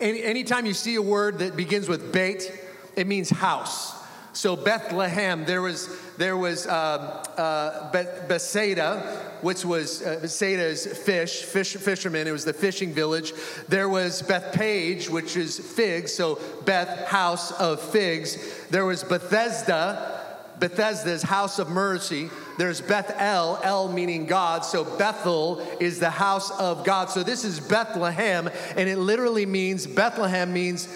any, 0.00 0.22
anytime 0.22 0.66
you 0.66 0.74
see 0.74 0.96
a 0.96 1.02
word 1.02 1.38
that 1.38 1.56
begins 1.56 1.88
with 1.88 2.12
Beit, 2.12 2.52
it 2.94 3.06
means 3.06 3.30
house. 3.30 3.94
So 4.34 4.54
Bethlehem, 4.56 5.44
there 5.44 5.62
was 5.62 5.88
there 6.16 6.36
was 6.36 6.66
um, 6.66 7.22
uh, 7.36 7.90
Bethsaida, 7.92 9.00
which 9.40 9.64
was 9.64 10.02
uh, 10.02 10.26
fish, 10.26 11.42
fish 11.42 11.76
fishermen. 11.76 12.26
It 12.26 12.32
was 12.32 12.44
the 12.44 12.52
fishing 12.52 12.92
village. 12.92 13.32
There 13.68 13.88
was 13.88 14.22
Bethphage, 14.22 15.08
which 15.08 15.36
is 15.36 15.58
figs. 15.58 16.12
So 16.12 16.40
Beth, 16.64 17.06
house 17.06 17.52
of 17.52 17.80
figs. 17.80 18.66
There 18.70 18.84
was 18.84 19.04
Bethesda, 19.04 20.20
Bethesda's 20.58 21.22
house 21.22 21.58
of 21.58 21.68
mercy. 21.68 22.28
There's 22.56 22.80
Bethel, 22.80 23.58
El 23.62 23.92
meaning 23.92 24.26
God. 24.26 24.64
So 24.64 24.84
Bethel 24.84 25.60
is 25.80 25.98
the 25.98 26.10
house 26.10 26.50
of 26.58 26.84
God. 26.84 27.10
So 27.10 27.22
this 27.22 27.44
is 27.44 27.60
Bethlehem, 27.60 28.48
and 28.76 28.88
it 28.88 28.98
literally 28.98 29.46
means 29.46 29.86
Bethlehem 29.86 30.52
means 30.52 30.88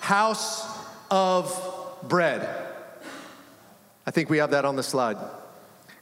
house 0.00 0.66
of 1.10 1.98
bread. 2.02 2.48
I 4.06 4.10
think 4.10 4.28
we 4.28 4.38
have 4.38 4.50
that 4.50 4.64
on 4.64 4.76
the 4.76 4.82
slide. 4.82 5.16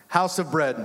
House 0.09 0.39
of 0.39 0.51
bread. 0.51 0.77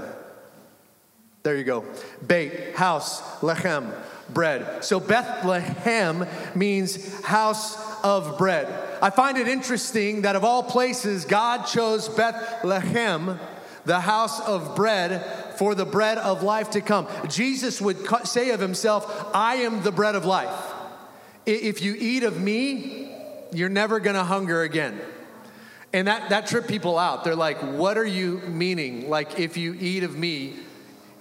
There 1.43 1.55
you 1.55 1.63
go. 1.63 1.85
Beit, 2.25 2.75
house, 2.75 3.21
lechem, 3.39 3.93
bread. 4.29 4.83
So 4.83 4.99
Bethlehem 4.99 6.25
means 6.55 7.21
house 7.21 7.77
of 8.03 8.37
bread. 8.37 8.67
I 9.01 9.09
find 9.09 9.37
it 9.37 9.47
interesting 9.47 10.23
that 10.23 10.35
of 10.35 10.43
all 10.43 10.63
places, 10.63 11.25
God 11.25 11.65
chose 11.65 12.09
Bethlehem, 12.09 13.39
the 13.87 14.01
house 14.01 14.41
of 14.41 14.75
bread, 14.75 15.25
for 15.57 15.73
the 15.73 15.85
bread 15.85 16.17
of 16.17 16.43
life 16.43 16.71
to 16.71 16.81
come. 16.81 17.07
Jesus 17.29 17.81
would 17.81 17.97
say 18.25 18.51
of 18.51 18.59
himself, 18.59 19.31
I 19.33 19.55
am 19.55 19.81
the 19.81 19.93
bread 19.93 20.15
of 20.15 20.25
life. 20.25 20.73
If 21.45 21.81
you 21.81 21.95
eat 21.97 22.23
of 22.23 22.39
me, 22.39 23.15
you're 23.53 23.69
never 23.69 24.01
gonna 24.01 24.25
hunger 24.25 24.61
again. 24.61 24.99
And 25.93 26.09
that, 26.09 26.29
that 26.29 26.47
tripped 26.47 26.67
people 26.67 26.99
out. 26.99 27.23
They're 27.23 27.33
like, 27.33 27.59
What 27.59 27.97
are 27.97 28.05
you 28.05 28.39
meaning? 28.39 29.09
Like, 29.09 29.39
if 29.39 29.55
you 29.55 29.73
eat 29.79 30.03
of 30.03 30.17
me, 30.17 30.55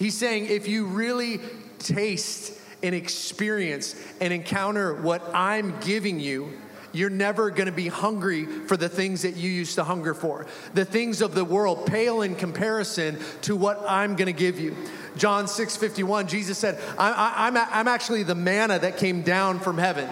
he's 0.01 0.19
saying, 0.19 0.47
if 0.47 0.67
you 0.67 0.87
really 0.87 1.41
taste 1.79 2.61
and 2.83 2.97
experience 2.97 3.95
and 4.21 4.33
encounter 4.33 4.93
what 4.95 5.23
I'm 5.33 5.79
giving 5.81 6.19
you, 6.19 6.53
you're 6.97 7.11
never 7.11 7.51
going 7.51 7.67
to 7.67 7.73
be 7.73 7.89
hungry 7.89 8.47
for 8.47 8.77
the 8.77 8.89
things 8.89 9.23
that 9.23 9.37
you 9.37 9.51
used 9.51 9.75
to 9.77 9.85
hunger 9.85 10.15
for. 10.15 10.47
The 10.75 10.85
things 10.85 11.21
of 11.21 11.35
the 11.35 11.45
world 11.45 11.87
pale 11.87 12.23
in 12.23 12.35
comparison 12.35 13.19
to 13.43 13.57
what 13.57 13.85
I'm 13.89 14.17
going 14.17 14.27
to 14.27 14.33
give 14.33 14.59
you. 14.59 14.77
John 15.17 15.49
6 15.49 15.77
51, 15.77 16.29
Jesus 16.29 16.59
said, 16.59 16.79
I, 16.99 17.49
am 17.49 17.57
I'm, 17.57 17.69
I'm 17.71 17.89
actually 17.89 18.23
the 18.23 18.35
manna 18.35 18.79
that 18.79 18.99
came 18.99 19.23
down 19.23 19.61
from 19.61 19.79
heaven. 19.79 20.09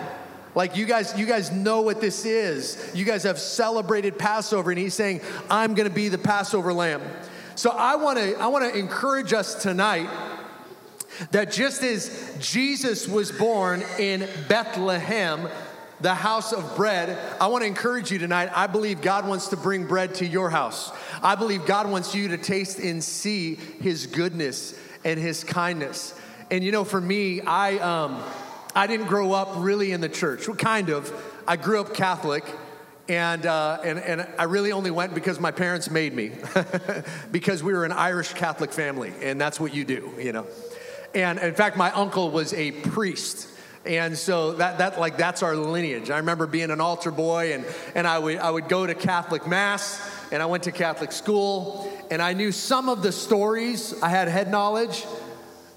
Like 0.54 0.76
you 0.76 0.86
guys, 0.86 1.16
you 1.18 1.26
guys 1.26 1.50
know 1.50 1.82
what 1.82 2.00
this 2.00 2.24
is. 2.24 2.92
You 2.94 3.04
guys 3.04 3.24
have 3.24 3.38
celebrated 3.38 4.18
Passover, 4.18 4.70
and 4.70 4.78
he's 4.78 4.94
saying, 4.94 5.20
I'm 5.50 5.74
gonna 5.74 5.90
be 5.90 6.08
the 6.08 6.18
Passover 6.18 6.72
lamb. 6.72 7.02
So 7.56 7.70
I 7.70 7.96
wanna, 7.96 8.32
I 8.38 8.46
wanna 8.46 8.68
encourage 8.68 9.32
us 9.32 9.54
tonight 9.56 10.08
that 11.32 11.52
just 11.52 11.82
as 11.82 12.36
Jesus 12.40 13.08
was 13.08 13.32
born 13.32 13.82
in 13.98 14.28
Bethlehem, 14.48 15.48
the 16.04 16.14
house 16.14 16.52
of 16.52 16.76
bread, 16.76 17.18
I 17.40 17.46
want 17.46 17.62
to 17.62 17.66
encourage 17.66 18.11
you 18.11 18.18
tonight. 18.18 18.50
I 18.54 18.66
believe 18.66 19.00
God 19.00 19.26
wants 19.26 19.49
to 19.49 19.56
bring 19.56 19.87
bread 19.87 20.16
to 20.16 20.26
your 20.26 20.50
house. 20.50 20.92
I 21.23 21.34
believe 21.34 21.64
God 21.64 21.90
wants 21.90 22.14
you 22.14 22.28
to 22.28 22.37
taste 22.37 22.78
and 22.78 23.02
see 23.02 23.54
his 23.54 24.06
goodness 24.06 24.78
and 25.02 25.18
his 25.18 25.44
kindness. 25.44 26.14
And 26.50 26.62
you 26.62 26.73
know, 26.73 26.84
for 26.84 27.00
me, 27.00 27.40
I 27.40 27.78
um, 27.78 28.23
I 28.75 28.87
didn't 28.87 29.06
grow 29.06 29.32
up 29.32 29.54
really 29.56 29.92
in 29.92 30.02
the 30.02 30.11
church. 30.11 30.46
Well, 30.46 30.58
kind 30.58 30.90
of. 30.90 31.11
I 31.49 31.56
grew 31.56 31.80
up 31.80 31.94
Catholic. 31.94 32.44
And, 33.06 33.44
uh, 33.44 33.80
and, 33.84 33.99
and 33.99 34.26
I 34.38 34.44
really 34.44 34.73
only 34.73 34.90
went 34.90 35.14
because 35.14 35.38
my 35.38 35.50
parents 35.50 35.90
made 35.90 36.14
me, 36.14 36.32
because 37.30 37.62
we 37.62 37.75
were 37.75 37.84
an 37.84 37.92
Irish 37.92 38.32
Catholic 38.32 38.73
family, 38.73 39.12
and 39.20 39.38
that's 39.38 39.61
what 39.61 39.75
you 39.75 39.84
do, 39.84 40.14
you 40.18 40.32
know. 40.32 40.46
And 41.14 41.38
in 41.38 41.54
fact, 41.54 41.76
my 41.76 41.90
uncle 41.92 42.30
was 42.30 42.54
a 42.54 42.73
priest. 42.73 43.46
And 43.86 44.16
so 44.16 44.52
that, 44.54 44.78
that 44.78 44.98
like 44.98 45.16
that's 45.18 45.42
our 45.42 45.56
lineage. 45.56 46.10
I 46.10 46.18
remember 46.18 46.46
being 46.46 46.70
an 46.70 46.80
altar 46.80 47.10
boy 47.10 47.52
and, 47.52 47.66
and 47.94 48.06
I 48.06 48.18
would 48.18 48.38
I 48.38 48.50
would 48.50 48.68
go 48.68 48.86
to 48.86 48.94
Catholic 48.94 49.46
Mass 49.46 50.00
and 50.32 50.42
I 50.42 50.46
went 50.46 50.64
to 50.64 50.72
Catholic 50.72 51.12
school 51.12 51.92
and 52.10 52.22
I 52.22 52.32
knew 52.32 52.50
some 52.50 52.88
of 52.88 53.02
the 53.02 53.12
stories. 53.12 53.94
I 54.02 54.08
had 54.08 54.28
head 54.28 54.50
knowledge, 54.50 55.04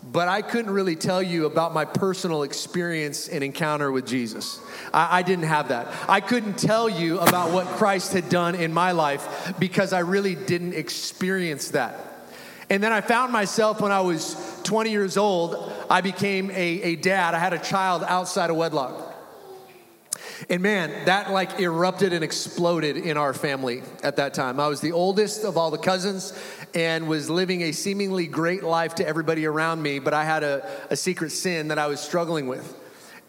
but 0.10 0.30
I 0.30 0.42
couldn't 0.42 0.72
really 0.72 0.96
tell 0.96 1.22
you 1.22 1.46
about 1.46 1.74
my 1.74 1.84
personal 1.84 2.44
experience 2.44 3.28
and 3.28 3.44
encounter 3.44 3.92
with 3.92 4.08
Jesus. 4.08 4.60
I, 4.94 5.20
I, 5.20 5.22
didn't 5.22 5.46
have 5.46 5.68
that. 5.70 5.88
I 6.08 6.22
couldn't 6.22 6.58
tell 6.58 6.88
you 6.88 7.20
about 7.20 7.52
what 7.52 7.68
Christ 7.68 8.14
had 8.14 8.30
done 8.30 8.56
in 8.56 8.74
my 8.74 8.94
life 8.94 9.54
because 9.60 9.92
I 9.92 10.00
really 10.00 10.36
didn't 10.36 10.74
experience 10.74 11.72
that. 11.72 12.17
And 12.70 12.84
then 12.84 12.92
I 12.92 13.02
found 13.02 13.32
myself 13.32 13.80
when 13.80 13.92
I 13.92 14.02
was 14.02 14.36
20 14.64 14.92
years 14.92 15.16
old, 15.16 15.72
I 15.90 16.02
became 16.02 16.52
a, 16.52 16.54
a 16.54 16.96
dad. 16.96 17.34
I 17.34 17.40
had 17.40 17.54
a 17.54 17.60
child 17.60 18.04
outside 18.06 18.50
of 18.50 18.58
wedlock. 18.58 19.16
And 20.50 20.62
man, 20.62 21.06
that 21.06 21.32
like 21.32 21.60
erupted 21.60 22.14
and 22.14 22.24
exploded 22.24 22.98
in 22.98 23.18
our 23.18 23.34
family 23.34 23.82
at 24.04 24.18
that 24.18 24.34
time. 24.34 24.60
I 24.60 24.68
was 24.68 24.82
the 24.82 24.92
oldest 24.92 25.44
of 25.44 25.58
all 25.58 25.72
the 25.72 25.78
cousins 25.78 26.38
and 26.76 27.08
was 27.08 27.30
living 27.30 27.62
a 27.64 27.72
seemingly 27.72 28.28
great 28.28 28.64
life 28.64 28.96
to 28.96 29.08
everybody 29.08 29.46
around 29.46 29.82
me, 29.82 30.00
but 30.00 30.14
I 30.14 30.26
had 30.26 30.44
a, 30.44 30.70
a 30.90 30.96
secret 30.96 31.32
sin 31.32 31.70
that 31.70 31.80
I 31.80 31.88
was 31.88 32.00
struggling 32.00 32.48
with. 32.48 32.76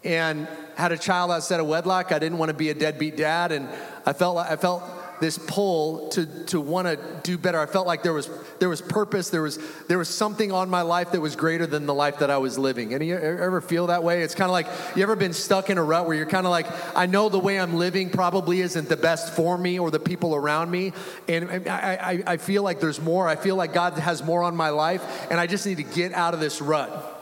And 0.03 0.47
had 0.75 0.93
a 0.93 0.97
child 0.97 1.29
outside 1.29 1.59
of 1.59 1.67
wedlock. 1.67 2.13
I 2.13 2.19
didn't 2.19 2.37
want 2.37 2.49
to 2.49 2.53
be 2.55 2.69
a 2.69 2.73
deadbeat 2.73 3.17
dad, 3.17 3.51
and 3.51 3.67
I 4.05 4.13
felt 4.13 4.37
like, 4.37 4.49
I 4.49 4.55
felt 4.55 4.81
this 5.19 5.37
pull 5.37 6.09
to, 6.09 6.25
to 6.45 6.61
want 6.61 6.87
to 6.87 6.97
do 7.23 7.37
better. 7.37 7.59
I 7.59 7.65
felt 7.65 7.87
like 7.87 8.03
there 8.03 8.13
was, 8.13 8.29
there 8.59 8.69
was 8.69 8.81
purpose, 8.81 9.29
there 9.29 9.41
was, 9.41 9.59
there 9.87 9.97
was 9.97 10.09
something 10.09 10.51
on 10.51 10.69
my 10.69 10.81
life 10.81 11.11
that 11.11 11.21
was 11.21 11.35
greater 11.35 11.67
than 11.67 11.85
the 11.85 11.93
life 11.93 12.19
that 12.19 12.29
I 12.29 12.37
was 12.37 12.57
living. 12.57 12.93
Any 12.93 13.11
ever 13.11 13.61
feel 13.61 13.87
that 13.87 14.03
way? 14.03 14.21
It's 14.21 14.35
kind 14.35 14.49
of 14.49 14.53
like, 14.53 14.67
you 14.95 15.03
ever 15.03 15.15
been 15.15 15.33
stuck 15.33 15.69
in 15.69 15.77
a 15.77 15.83
rut 15.83 16.07
where 16.07 16.15
you're 16.15 16.25
kind 16.25 16.45
of 16.45 16.51
like, 16.51 16.67
I 16.95 17.05
know 17.05 17.29
the 17.29 17.39
way 17.39 17.59
I'm 17.59 17.75
living 17.75 18.09
probably 18.09 18.61
isn't 18.61 18.89
the 18.89 18.97
best 18.97 19.33
for 19.35 19.57
me 19.57 19.79
or 19.79 19.91
the 19.91 19.99
people 19.99 20.35
around 20.35 20.71
me. 20.71 20.93
And 21.27 21.67
I, 21.69 21.95
I, 22.01 22.23
I 22.33 22.37
feel 22.37 22.63
like 22.63 22.79
there's 22.79 23.01
more. 23.01 23.27
I 23.27 23.35
feel 23.35 23.55
like 23.55 23.73
God 23.73 23.93
has 23.93 24.23
more 24.23 24.43
on 24.43 24.55
my 24.55 24.69
life, 24.69 25.27
and 25.29 25.39
I 25.39 25.47
just 25.47 25.65
need 25.65 25.77
to 25.77 25.83
get 25.83 26.13
out 26.13 26.33
of 26.33 26.39
this 26.39 26.61
rut. 26.61 27.18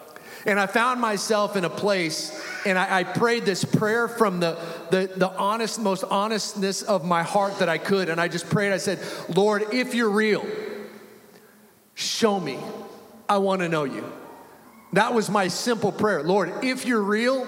And 0.48 0.58
I 0.58 0.66
found 0.66 1.02
myself 1.02 1.58
in 1.58 1.66
a 1.66 1.70
place, 1.70 2.42
and 2.66 2.80
I, 2.80 3.00
I 3.00 3.04
prayed 3.04 3.44
this 3.44 3.66
prayer 3.66 4.08
from 4.08 4.40
the, 4.40 4.58
the, 4.92 5.12
the 5.14 5.30
honest, 5.30 5.78
most 5.78 6.06
honestness 6.06 6.84
of 6.84 7.04
my 7.04 7.22
heart 7.22 7.60
that 7.60 7.68
I 7.68 7.78
could. 7.78 8.08
And 8.08 8.20
I 8.20 8.30
just 8.30 8.50
prayed, 8.50 8.72
I 8.72 8.78
said, 8.78 9.00
Lord, 9.28 9.74
if 9.74 9.94
you're 9.94 10.10
real, 10.10 10.48
show 11.96 12.40
me. 12.40 12.58
I 13.28 13.40
want 13.40 13.62
to 13.62 13.68
know 13.68 13.84
you. 13.84 14.10
That 14.94 15.14
was 15.14 15.30
my 15.30 15.50
simple 15.50 15.92
prayer. 15.92 16.24
Lord, 16.24 16.64
if 16.64 16.86
you're 16.86 17.02
real, 17.02 17.46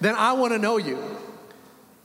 then 0.00 0.14
I 0.14 0.32
want 0.32 0.54
to 0.54 0.58
know 0.58 0.78
you. 0.78 0.98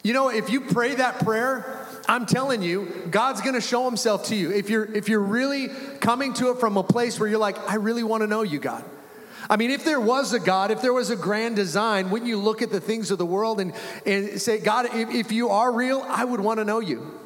You 0.04 0.12
know, 0.12 0.28
if 0.28 0.50
you 0.50 0.60
pray 0.60 0.96
that 0.96 1.20
prayer, 1.20 1.88
I'm 2.10 2.26
telling 2.26 2.62
you, 2.62 2.92
God's 3.10 3.40
going 3.40 3.56
to 3.56 3.62
show 3.62 3.86
himself 3.86 4.26
to 4.26 4.36
you. 4.36 4.52
If 4.52 4.70
you're 4.70 4.86
if 4.86 5.10
you're 5.10 5.22
really 5.22 5.70
coming 6.00 6.34
to 6.34 6.52
it 6.52 6.60
from 6.60 6.78
a 6.78 6.84
place 6.84 7.20
where 7.20 7.28
you're 7.30 7.40
like, 7.40 7.58
I 7.70 7.76
really 7.76 8.04
want 8.04 8.22
to 8.22 8.28
know 8.28 8.44
you, 8.44 8.60
God. 8.60 8.84
I 9.50 9.58
mean, 9.58 9.72
if 9.72 9.86
there 9.86 10.00
was 10.00 10.34
a 10.34 10.40
God, 10.40 10.72
if 10.72 10.82
there 10.82 10.94
was 10.94 11.10
a 11.10 11.16
grand 11.16 11.56
design, 11.56 12.10
wouldn't 12.10 12.30
you 12.30 12.40
look 12.40 12.62
at 12.62 12.72
the 12.72 12.80
things 12.80 13.12
of 13.12 13.18
the 13.18 13.26
world 13.26 13.60
and, 13.60 13.74
and 14.06 14.42
say, 14.42 14.60
God, 14.60 14.88
if, 14.94 15.10
if 15.10 15.32
you 15.32 15.50
are 15.50 15.72
real, 15.72 16.04
I 16.08 16.24
would 16.24 16.40
want 16.40 16.60
to 16.60 16.66
know 16.66 16.80
you. 16.80 17.20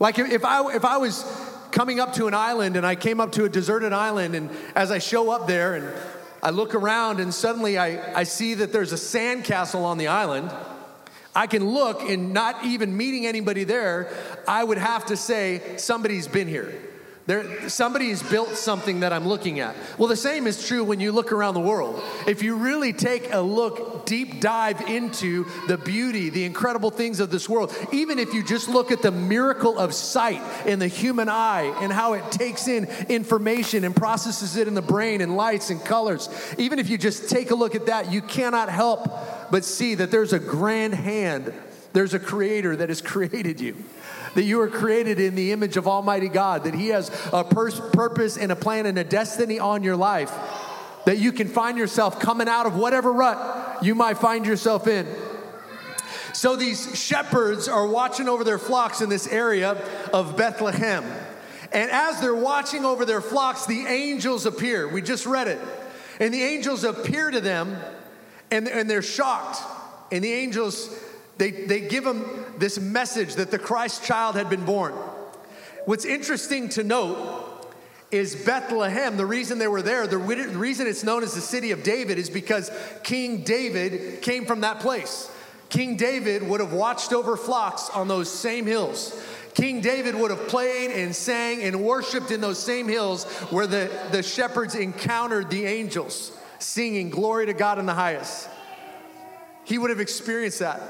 Like 0.00 0.18
if 0.18 0.44
I, 0.44 0.74
if 0.74 0.84
I 0.84 0.96
was 0.96 1.24
coming 1.70 2.00
up 2.00 2.14
to 2.14 2.26
an 2.26 2.34
island 2.34 2.76
and 2.76 2.84
I 2.84 2.94
came 2.94 3.20
up 3.20 3.32
to 3.32 3.44
a 3.44 3.48
deserted 3.48 3.92
island, 3.92 4.34
and 4.34 4.50
as 4.74 4.90
I 4.90 4.98
show 4.98 5.30
up 5.30 5.46
there 5.46 5.74
and 5.74 5.92
I 6.42 6.50
look 6.50 6.74
around 6.74 7.20
and 7.20 7.32
suddenly 7.32 7.78
I, 7.78 8.20
I 8.20 8.24
see 8.24 8.54
that 8.54 8.72
there's 8.72 8.92
a 8.92 8.96
sandcastle 8.96 9.82
on 9.82 9.98
the 9.98 10.08
island, 10.08 10.52
I 11.34 11.46
can 11.46 11.68
look 11.68 12.02
and 12.02 12.32
not 12.32 12.64
even 12.64 12.96
meeting 12.96 13.26
anybody 13.26 13.64
there, 13.64 14.12
I 14.46 14.62
would 14.62 14.78
have 14.78 15.06
to 15.06 15.16
say, 15.16 15.76
somebody's 15.78 16.28
been 16.28 16.48
here. 16.48 16.72
There, 17.26 17.70
somebody 17.70 18.10
has 18.10 18.22
built 18.22 18.50
something 18.50 19.00
that 19.00 19.10
I'm 19.10 19.26
looking 19.26 19.58
at. 19.58 19.74
Well, 19.96 20.08
the 20.08 20.16
same 20.16 20.46
is 20.46 20.66
true 20.66 20.84
when 20.84 21.00
you 21.00 21.10
look 21.10 21.32
around 21.32 21.54
the 21.54 21.60
world. 21.60 22.02
If 22.26 22.42
you 22.42 22.56
really 22.56 22.92
take 22.92 23.32
a 23.32 23.40
look, 23.40 24.04
deep 24.04 24.42
dive 24.42 24.82
into 24.82 25.46
the 25.66 25.78
beauty, 25.78 26.28
the 26.28 26.44
incredible 26.44 26.90
things 26.90 27.20
of 27.20 27.30
this 27.30 27.48
world, 27.48 27.74
even 27.92 28.18
if 28.18 28.34
you 28.34 28.42
just 28.42 28.68
look 28.68 28.90
at 28.90 29.00
the 29.00 29.10
miracle 29.10 29.78
of 29.78 29.94
sight 29.94 30.42
in 30.66 30.78
the 30.78 30.86
human 30.86 31.30
eye 31.30 31.74
and 31.80 31.90
how 31.90 32.12
it 32.12 32.30
takes 32.30 32.68
in 32.68 32.84
information 33.08 33.84
and 33.84 33.96
processes 33.96 34.58
it 34.58 34.68
in 34.68 34.74
the 34.74 34.82
brain 34.82 35.22
and 35.22 35.34
lights 35.34 35.70
and 35.70 35.82
colors, 35.82 36.28
even 36.58 36.78
if 36.78 36.90
you 36.90 36.98
just 36.98 37.30
take 37.30 37.50
a 37.50 37.54
look 37.54 37.74
at 37.74 37.86
that, 37.86 38.12
you 38.12 38.20
cannot 38.20 38.68
help 38.68 39.08
but 39.50 39.64
see 39.64 39.94
that 39.94 40.10
there's 40.10 40.34
a 40.34 40.38
grand 40.38 40.92
hand, 40.92 41.54
there's 41.94 42.12
a 42.12 42.18
creator 42.18 42.76
that 42.76 42.90
has 42.90 43.00
created 43.14 43.60
you 43.60 43.82
that 44.34 44.42
you 44.42 44.60
are 44.60 44.68
created 44.68 45.20
in 45.20 45.34
the 45.34 45.52
image 45.52 45.76
of 45.76 45.88
Almighty 45.88 46.28
God, 46.28 46.64
that 46.64 46.74
He 46.74 46.88
has 46.88 47.10
a 47.32 47.44
purpose 47.44 48.36
and 48.36 48.52
a 48.52 48.56
plan 48.56 48.86
and 48.86 48.98
a 48.98 49.04
destiny 49.04 49.58
on 49.58 49.82
your 49.82 49.96
life, 49.96 50.32
that 51.06 51.18
you 51.18 51.32
can 51.32 51.48
find 51.48 51.78
yourself 51.78 52.20
coming 52.20 52.48
out 52.48 52.66
of 52.66 52.76
whatever 52.76 53.12
rut 53.12 53.82
you 53.82 53.94
might 53.94 54.18
find 54.18 54.46
yourself 54.46 54.86
in. 54.86 55.06
So 56.32 56.56
these 56.56 56.98
shepherds 56.98 57.68
are 57.68 57.86
watching 57.86 58.28
over 58.28 58.42
their 58.42 58.58
flocks 58.58 59.00
in 59.00 59.08
this 59.08 59.28
area 59.28 59.72
of 60.12 60.36
Bethlehem. 60.36 61.04
And 61.72 61.90
as 61.90 62.20
they're 62.20 62.34
watching 62.34 62.84
over 62.84 63.04
their 63.04 63.20
flocks, 63.20 63.66
the 63.66 63.86
angels 63.86 64.46
appear. 64.46 64.88
We 64.88 65.02
just 65.02 65.26
read 65.26 65.48
it. 65.48 65.60
And 66.20 66.32
the 66.32 66.42
angels 66.42 66.84
appear 66.84 67.30
to 67.30 67.40
them 67.40 67.76
and, 68.50 68.68
and 68.68 68.88
they're 68.88 69.02
shocked. 69.02 69.58
And 70.12 70.22
the 70.22 70.32
angels 70.32 70.88
they, 71.36 71.50
they 71.50 71.80
give 71.80 72.06
him 72.06 72.24
this 72.58 72.78
message 72.78 73.34
that 73.34 73.50
the 73.50 73.58
Christ 73.58 74.04
child 74.04 74.36
had 74.36 74.48
been 74.48 74.64
born. 74.64 74.92
What's 75.84 76.04
interesting 76.04 76.68
to 76.70 76.84
note 76.84 77.50
is 78.10 78.36
Bethlehem. 78.36 79.16
The 79.16 79.26
reason 79.26 79.58
they 79.58 79.68
were 79.68 79.82
there, 79.82 80.06
the 80.06 80.18
reason 80.18 80.86
it's 80.86 81.04
known 81.04 81.22
as 81.22 81.34
the 81.34 81.40
city 81.40 81.72
of 81.72 81.82
David, 81.82 82.18
is 82.18 82.30
because 82.30 82.70
King 83.02 83.42
David 83.42 84.22
came 84.22 84.46
from 84.46 84.60
that 84.60 84.80
place. 84.80 85.30
King 85.68 85.96
David 85.96 86.42
would 86.44 86.60
have 86.60 86.72
watched 86.72 87.12
over 87.12 87.36
flocks 87.36 87.90
on 87.90 88.06
those 88.06 88.30
same 88.30 88.66
hills. 88.66 89.20
King 89.54 89.80
David 89.80 90.14
would 90.14 90.30
have 90.30 90.48
played 90.48 90.90
and 90.90 91.14
sang 91.14 91.62
and 91.62 91.82
worshiped 91.84 92.30
in 92.30 92.40
those 92.40 92.58
same 92.58 92.88
hills 92.88 93.24
where 93.50 93.66
the, 93.66 93.90
the 94.10 94.22
shepherds 94.22 94.74
encountered 94.74 95.50
the 95.50 95.66
angels 95.66 96.36
singing 96.58 97.10
glory 97.10 97.46
to 97.46 97.52
God 97.52 97.78
in 97.78 97.86
the 97.86 97.94
highest. 97.94 98.48
He 99.64 99.78
would 99.78 99.90
have 99.90 100.00
experienced 100.00 100.60
that. 100.60 100.80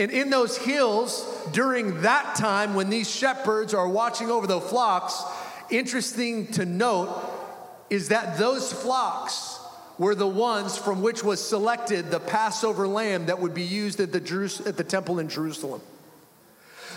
And 0.00 0.10
in 0.10 0.30
those 0.30 0.56
hills, 0.56 1.30
during 1.52 2.00
that 2.00 2.34
time 2.34 2.72
when 2.72 2.88
these 2.88 3.10
shepherds 3.10 3.74
are 3.74 3.86
watching 3.86 4.30
over 4.30 4.46
the 4.46 4.58
flocks, 4.58 5.22
interesting 5.68 6.46
to 6.52 6.64
note 6.64 7.14
is 7.90 8.08
that 8.08 8.38
those 8.38 8.72
flocks 8.72 9.58
were 9.98 10.14
the 10.14 10.26
ones 10.26 10.78
from 10.78 11.02
which 11.02 11.22
was 11.22 11.46
selected 11.46 12.10
the 12.10 12.18
Passover 12.18 12.88
lamb 12.88 13.26
that 13.26 13.40
would 13.40 13.52
be 13.52 13.62
used 13.62 14.00
at 14.00 14.10
the, 14.10 14.22
Jerus- 14.22 14.66
at 14.66 14.78
the 14.78 14.84
temple 14.84 15.18
in 15.18 15.28
Jerusalem. 15.28 15.82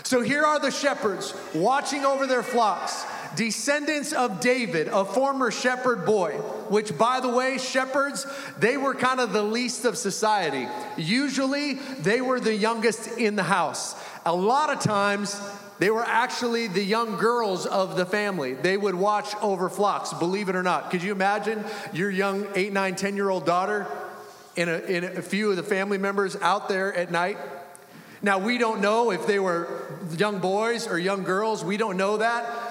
So 0.02 0.22
here 0.22 0.42
are 0.42 0.58
the 0.58 0.70
shepherds 0.70 1.34
watching 1.54 2.06
over 2.06 2.26
their 2.26 2.42
flocks, 2.42 3.04
descendants 3.36 4.12
of 4.12 4.40
David, 4.40 4.88
a 4.88 5.04
former 5.04 5.50
shepherd 5.50 6.04
boy, 6.04 6.32
which, 6.68 6.96
by 6.96 7.20
the 7.20 7.28
way, 7.28 7.58
shepherds, 7.58 8.26
they 8.58 8.76
were 8.76 8.94
kind 8.94 9.20
of 9.20 9.32
the 9.32 9.42
least 9.42 9.84
of 9.84 9.96
society. 9.96 10.68
Usually, 10.96 11.74
they 11.74 12.20
were 12.20 12.40
the 12.40 12.54
youngest 12.54 13.18
in 13.18 13.36
the 13.36 13.42
house. 13.42 13.94
A 14.24 14.34
lot 14.34 14.70
of 14.70 14.80
times, 14.80 15.40
they 15.78 15.90
were 15.90 16.04
actually 16.04 16.68
the 16.68 16.82
young 16.82 17.16
girls 17.16 17.66
of 17.66 17.96
the 17.96 18.06
family. 18.06 18.54
They 18.54 18.76
would 18.76 18.94
watch 18.94 19.34
over 19.42 19.68
flocks, 19.68 20.12
believe 20.14 20.48
it 20.48 20.56
or 20.56 20.62
not. 20.62 20.90
Could 20.90 21.02
you 21.02 21.12
imagine 21.12 21.64
your 21.92 22.10
young 22.10 22.46
eight, 22.54 22.72
nine, 22.72 22.94
10 22.94 23.16
year 23.16 23.28
old 23.28 23.44
daughter 23.44 23.86
and 24.56 24.70
a, 24.70 24.90
in 24.90 25.04
a 25.04 25.22
few 25.22 25.50
of 25.50 25.56
the 25.56 25.62
family 25.62 25.98
members 25.98 26.36
out 26.36 26.68
there 26.68 26.94
at 26.94 27.10
night? 27.10 27.38
Now, 28.22 28.38
we 28.38 28.56
don't 28.56 28.80
know 28.80 29.10
if 29.10 29.26
they 29.26 29.38
were 29.38 29.68
young 30.16 30.38
boys 30.38 30.86
or 30.86 30.98
young 30.98 31.24
girls. 31.24 31.62
We 31.62 31.76
don't 31.76 31.98
know 31.98 32.16
that. 32.18 32.63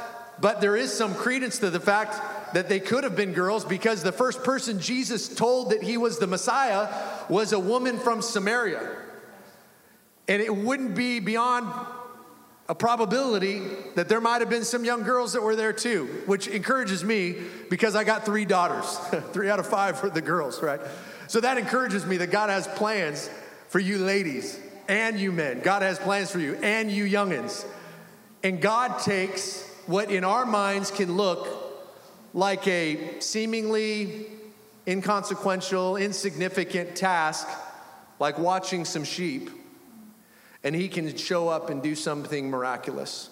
But 0.43 0.59
there 0.59 0.75
is 0.75 0.91
some 0.91 1.15
credence 1.15 1.59
to 1.59 1.69
the 1.69 1.79
fact 1.79 2.53
that 2.53 2.67
they 2.67 2.81
could 2.81 3.05
have 3.05 3.15
been 3.15 3.31
girls 3.31 3.63
because 3.63 4.03
the 4.03 4.11
first 4.11 4.43
person 4.43 4.81
Jesus 4.81 5.33
told 5.33 5.69
that 5.69 5.81
he 5.81 5.95
was 5.95 6.19
the 6.19 6.27
Messiah 6.27 6.93
was 7.29 7.53
a 7.53 7.59
woman 7.59 7.97
from 7.97 8.21
Samaria. 8.21 8.93
And 10.27 10.41
it 10.41 10.53
wouldn't 10.53 10.95
be 10.95 11.21
beyond 11.21 11.73
a 12.67 12.75
probability 12.75 13.61
that 13.95 14.09
there 14.09 14.19
might 14.19 14.41
have 14.41 14.49
been 14.49 14.65
some 14.65 14.83
young 14.83 15.03
girls 15.03 15.31
that 15.31 15.41
were 15.41 15.55
there 15.55 15.71
too, 15.71 16.07
which 16.25 16.49
encourages 16.49 17.05
me 17.05 17.37
because 17.69 17.95
I 17.95 18.03
got 18.03 18.25
three 18.25 18.43
daughters. 18.43 18.97
three 19.31 19.49
out 19.49 19.59
of 19.61 19.67
five 19.67 19.97
for 19.97 20.09
the 20.09 20.21
girls, 20.21 20.61
right? 20.61 20.81
So 21.27 21.39
that 21.39 21.57
encourages 21.57 22.05
me 22.05 22.17
that 22.17 22.31
God 22.31 22.49
has 22.49 22.67
plans 22.67 23.29
for 23.69 23.79
you 23.79 23.97
ladies 23.97 24.59
and 24.89 25.17
you 25.17 25.31
men. 25.31 25.61
God 25.61 25.83
has 25.83 25.99
plans 25.99 26.31
for 26.31 26.39
you 26.39 26.55
and 26.55 26.91
you 26.91 27.05
youngins. 27.05 27.65
And 28.43 28.59
God 28.59 28.99
takes 28.99 29.69
what 29.87 30.11
in 30.11 30.23
our 30.23 30.45
minds 30.45 30.91
can 30.91 31.15
look 31.15 31.47
like 32.33 32.67
a 32.67 33.19
seemingly 33.19 34.25
inconsequential, 34.87 35.97
insignificant 35.97 36.95
task, 36.95 37.47
like 38.19 38.37
watching 38.37 38.85
some 38.85 39.03
sheep 39.03 39.49
and 40.63 40.75
he 40.75 40.87
can 40.87 41.15
show 41.17 41.49
up 41.49 41.69
and 41.69 41.83
do 41.83 41.95
something 41.95 42.49
miraculous. 42.49 43.29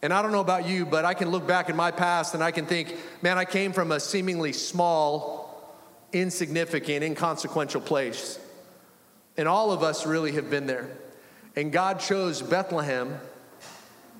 And 0.00 0.12
I 0.12 0.22
don't 0.22 0.30
know 0.30 0.40
about 0.40 0.68
you, 0.68 0.86
but 0.86 1.04
I 1.04 1.14
can 1.14 1.30
look 1.30 1.46
back 1.46 1.68
in 1.68 1.74
my 1.74 1.90
past 1.90 2.34
and 2.34 2.42
I 2.42 2.52
can 2.52 2.66
think, 2.66 2.94
man, 3.20 3.36
I 3.36 3.44
came 3.44 3.72
from 3.72 3.90
a 3.90 3.98
seemingly 3.98 4.52
small, 4.52 5.74
insignificant, 6.12 7.02
inconsequential 7.02 7.80
place. 7.80 8.38
And 9.36 9.48
all 9.48 9.72
of 9.72 9.82
us 9.82 10.06
really 10.06 10.32
have 10.32 10.48
been 10.50 10.66
there. 10.66 10.88
And 11.56 11.72
God 11.72 11.98
chose 11.98 12.40
Bethlehem, 12.40 13.18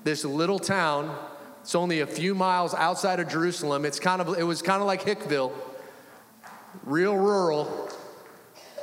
this 0.03 0.25
little 0.25 0.59
town. 0.59 1.17
It's 1.61 1.75
only 1.75 1.99
a 1.99 2.07
few 2.07 2.33
miles 2.35 2.73
outside 2.73 3.19
of 3.19 3.27
Jerusalem. 3.27 3.85
It's 3.85 3.99
kind 3.99 4.21
of, 4.21 4.37
it 4.37 4.43
was 4.43 4.61
kind 4.61 4.81
of 4.81 4.87
like 4.87 5.03
Hickville, 5.03 5.51
real 6.83 7.15
rural, 7.15 7.89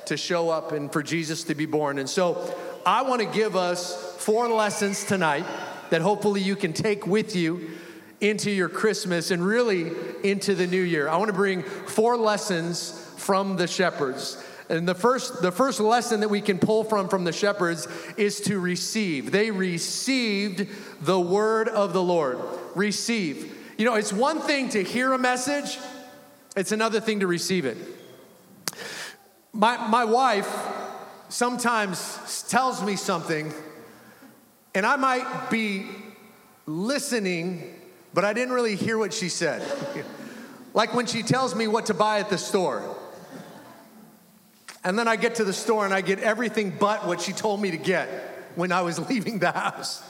to 0.06 0.16
show 0.16 0.50
up 0.50 0.72
and 0.72 0.92
for 0.92 1.02
Jesus 1.02 1.44
to 1.44 1.54
be 1.54 1.66
born. 1.66 1.98
And 1.98 2.08
so 2.08 2.54
I 2.84 3.02
want 3.02 3.20
to 3.22 3.26
give 3.26 3.56
us 3.56 4.16
four 4.18 4.48
lessons 4.48 5.04
tonight 5.04 5.44
that 5.90 6.00
hopefully 6.00 6.40
you 6.40 6.56
can 6.56 6.72
take 6.72 7.06
with 7.06 7.34
you 7.34 7.70
into 8.20 8.50
your 8.50 8.68
Christmas 8.68 9.30
and 9.30 9.44
really 9.44 9.90
into 10.22 10.54
the 10.54 10.66
new 10.66 10.80
year. 10.80 11.08
I 11.08 11.16
want 11.16 11.28
to 11.28 11.34
bring 11.34 11.62
four 11.62 12.16
lessons 12.16 12.92
from 13.16 13.56
the 13.56 13.66
shepherds. 13.66 14.42
And 14.68 14.86
the 14.86 14.94
first, 14.94 15.42
the 15.42 15.52
first 15.52 15.78
lesson 15.78 16.20
that 16.20 16.28
we 16.28 16.40
can 16.40 16.58
pull 16.58 16.82
from 16.82 17.08
from 17.08 17.24
the 17.24 17.32
shepherds 17.32 17.86
is 18.16 18.40
to 18.42 18.58
receive. 18.58 19.30
They 19.30 19.50
received 19.50 20.68
the 21.00 21.20
word 21.20 21.68
of 21.68 21.92
the 21.92 22.02
Lord. 22.02 22.38
Receive. 22.74 23.56
You 23.78 23.84
know, 23.84 23.94
it's 23.94 24.12
one 24.12 24.40
thing 24.40 24.70
to 24.70 24.82
hear 24.82 25.12
a 25.12 25.18
message, 25.18 25.78
it's 26.56 26.72
another 26.72 27.00
thing 27.00 27.20
to 27.20 27.26
receive 27.26 27.64
it. 27.64 27.76
My, 29.52 29.86
my 29.88 30.04
wife 30.04 30.50
sometimes 31.28 32.44
tells 32.48 32.82
me 32.82 32.96
something, 32.96 33.52
and 34.74 34.84
I 34.84 34.96
might 34.96 35.50
be 35.50 35.86
listening, 36.66 37.74
but 38.14 38.24
I 38.24 38.32
didn't 38.32 38.54
really 38.54 38.76
hear 38.76 38.98
what 38.98 39.12
she 39.12 39.28
said. 39.28 39.62
like 40.74 40.94
when 40.94 41.06
she 41.06 41.22
tells 41.22 41.54
me 41.54 41.68
what 41.68 41.86
to 41.86 41.94
buy 41.94 42.20
at 42.20 42.30
the 42.30 42.38
store. 42.38 42.95
And 44.86 44.96
then 44.96 45.08
I 45.08 45.16
get 45.16 45.34
to 45.36 45.44
the 45.44 45.52
store 45.52 45.84
and 45.84 45.92
I 45.92 46.00
get 46.00 46.20
everything 46.20 46.70
but 46.70 47.08
what 47.08 47.20
she 47.20 47.32
told 47.32 47.60
me 47.60 47.72
to 47.72 47.76
get 47.76 48.08
when 48.54 48.70
I 48.70 48.82
was 48.82 49.00
leaving 49.10 49.40
the 49.40 49.50
house. 49.50 50.00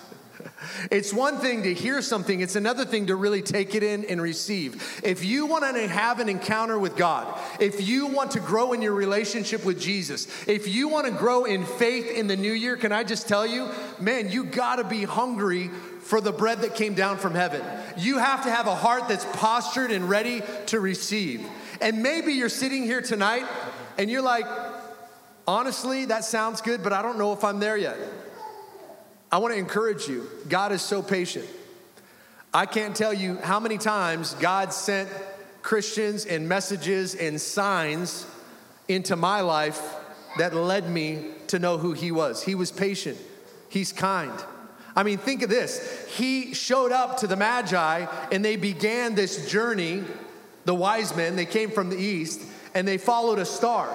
It's 0.91 1.15
one 1.15 1.39
thing 1.39 1.63
to 1.63 1.73
hear 1.73 2.03
something, 2.03 2.41
it's 2.41 2.57
another 2.57 2.85
thing 2.85 3.07
to 3.07 3.17
really 3.17 3.41
take 3.41 3.75
it 3.75 3.83
in 3.83 4.05
and 4.05 4.21
receive. 4.21 5.01
If 5.03 5.25
you 5.25 5.47
want 5.47 5.65
to 5.65 5.89
have 5.89 6.21
an 6.21 6.29
encounter 6.29 6.79
with 6.79 6.95
God, 6.95 7.27
if 7.59 7.89
you 7.89 8.07
want 8.09 8.33
to 8.33 8.41
grow 8.41 8.75
in 8.75 8.83
your 8.83 8.93
relationship 8.93 9.65
with 9.65 9.81
Jesus, 9.81 10.29
if 10.47 10.69
you 10.69 10.89
want 10.89 11.07
to 11.07 11.13
grow 11.13 11.47
in 11.47 11.65
faith 11.65 12.11
in 12.11 12.27
the 12.27 12.37
new 12.37 12.53
year, 12.53 12.77
can 12.77 12.93
I 12.93 13.03
just 13.03 13.29
tell 13.29 13.47
you, 13.47 13.71
man, 13.99 14.31
you 14.31 14.45
got 14.45 14.77
to 14.77 14.85
be 14.85 15.05
hungry 15.05 15.69
for 16.01 16.21
the 16.21 16.33
bread 16.33 16.61
that 16.61 16.75
came 16.75 16.93
down 16.93 17.17
from 17.17 17.35
heaven. 17.35 17.63
You 17.97 18.19
have 18.19 18.45
to 18.45 18.51
have 18.51 18.67
a 18.67 18.75
heart 18.75 19.09
that's 19.09 19.25
postured 19.39 19.91
and 19.91 20.09
ready 20.11 20.43
to 20.67 20.81
receive. 20.81 21.47
And 21.81 22.03
maybe 22.03 22.35
you're 22.35 22.51
sitting 22.51 22.83
here 22.83 23.01
tonight 23.01 23.47
and 23.99 24.11
you're 24.11 24.23
like, 24.23 24.47
honestly, 25.47 26.07
that 26.07 26.25
sounds 26.25 26.61
good, 26.61 26.83
but 26.83 26.93
I 26.93 27.03
don't 27.03 27.19
know 27.19 27.33
if 27.33 27.45
I'm 27.45 27.61
there 27.61 27.77
yet. 27.77 27.97
I 29.31 29.39
want 29.39 29.55
to 29.55 29.59
encourage 29.59 30.07
you. 30.09 30.29
God 30.49 30.73
is 30.73 30.83
so 30.83 31.03
patient. 31.03 31.47
I 32.55 32.67
can't 32.67 32.95
tell 32.95 33.13
you 33.13 33.37
how 33.37 33.61
many 33.61 33.77
times 33.77 34.35
God 34.35 34.73
sent 34.73 35.09
Christians 35.63 36.27
and 36.27 36.49
messages 36.49 37.15
and 37.15 37.41
signs 37.41 38.27
into 38.89 39.17
my 39.17 39.41
life 39.41 39.95
that 40.39 40.55
led 40.55 40.89
me 40.89 41.31
to 41.49 41.59
know 41.59 41.77
who 41.79 41.93
He 41.93 42.13
was. 42.13 42.43
He 42.43 42.55
was 42.55 42.71
patient, 42.71 43.19
He's 43.69 43.93
kind. 43.93 44.33
I 44.95 45.03
mean, 45.03 45.19
think 45.19 45.43
of 45.43 45.51
this. 45.51 46.07
He 46.17 46.55
showed 46.55 46.91
up 46.91 47.19
to 47.19 47.27
the 47.27 47.37
Magi 47.37 48.07
and 48.33 48.43
they 48.43 48.57
began 48.57 49.15
this 49.15 49.51
journey, 49.51 50.03
the 50.65 50.75
wise 50.75 51.15
men, 51.15 51.37
they 51.37 51.45
came 51.45 51.71
from 51.71 51.91
the 51.91 51.99
east 51.99 52.41
and 52.77 52.87
they 52.87 52.99
followed 52.99 53.39
a 53.39 53.47
star. 53.47 53.89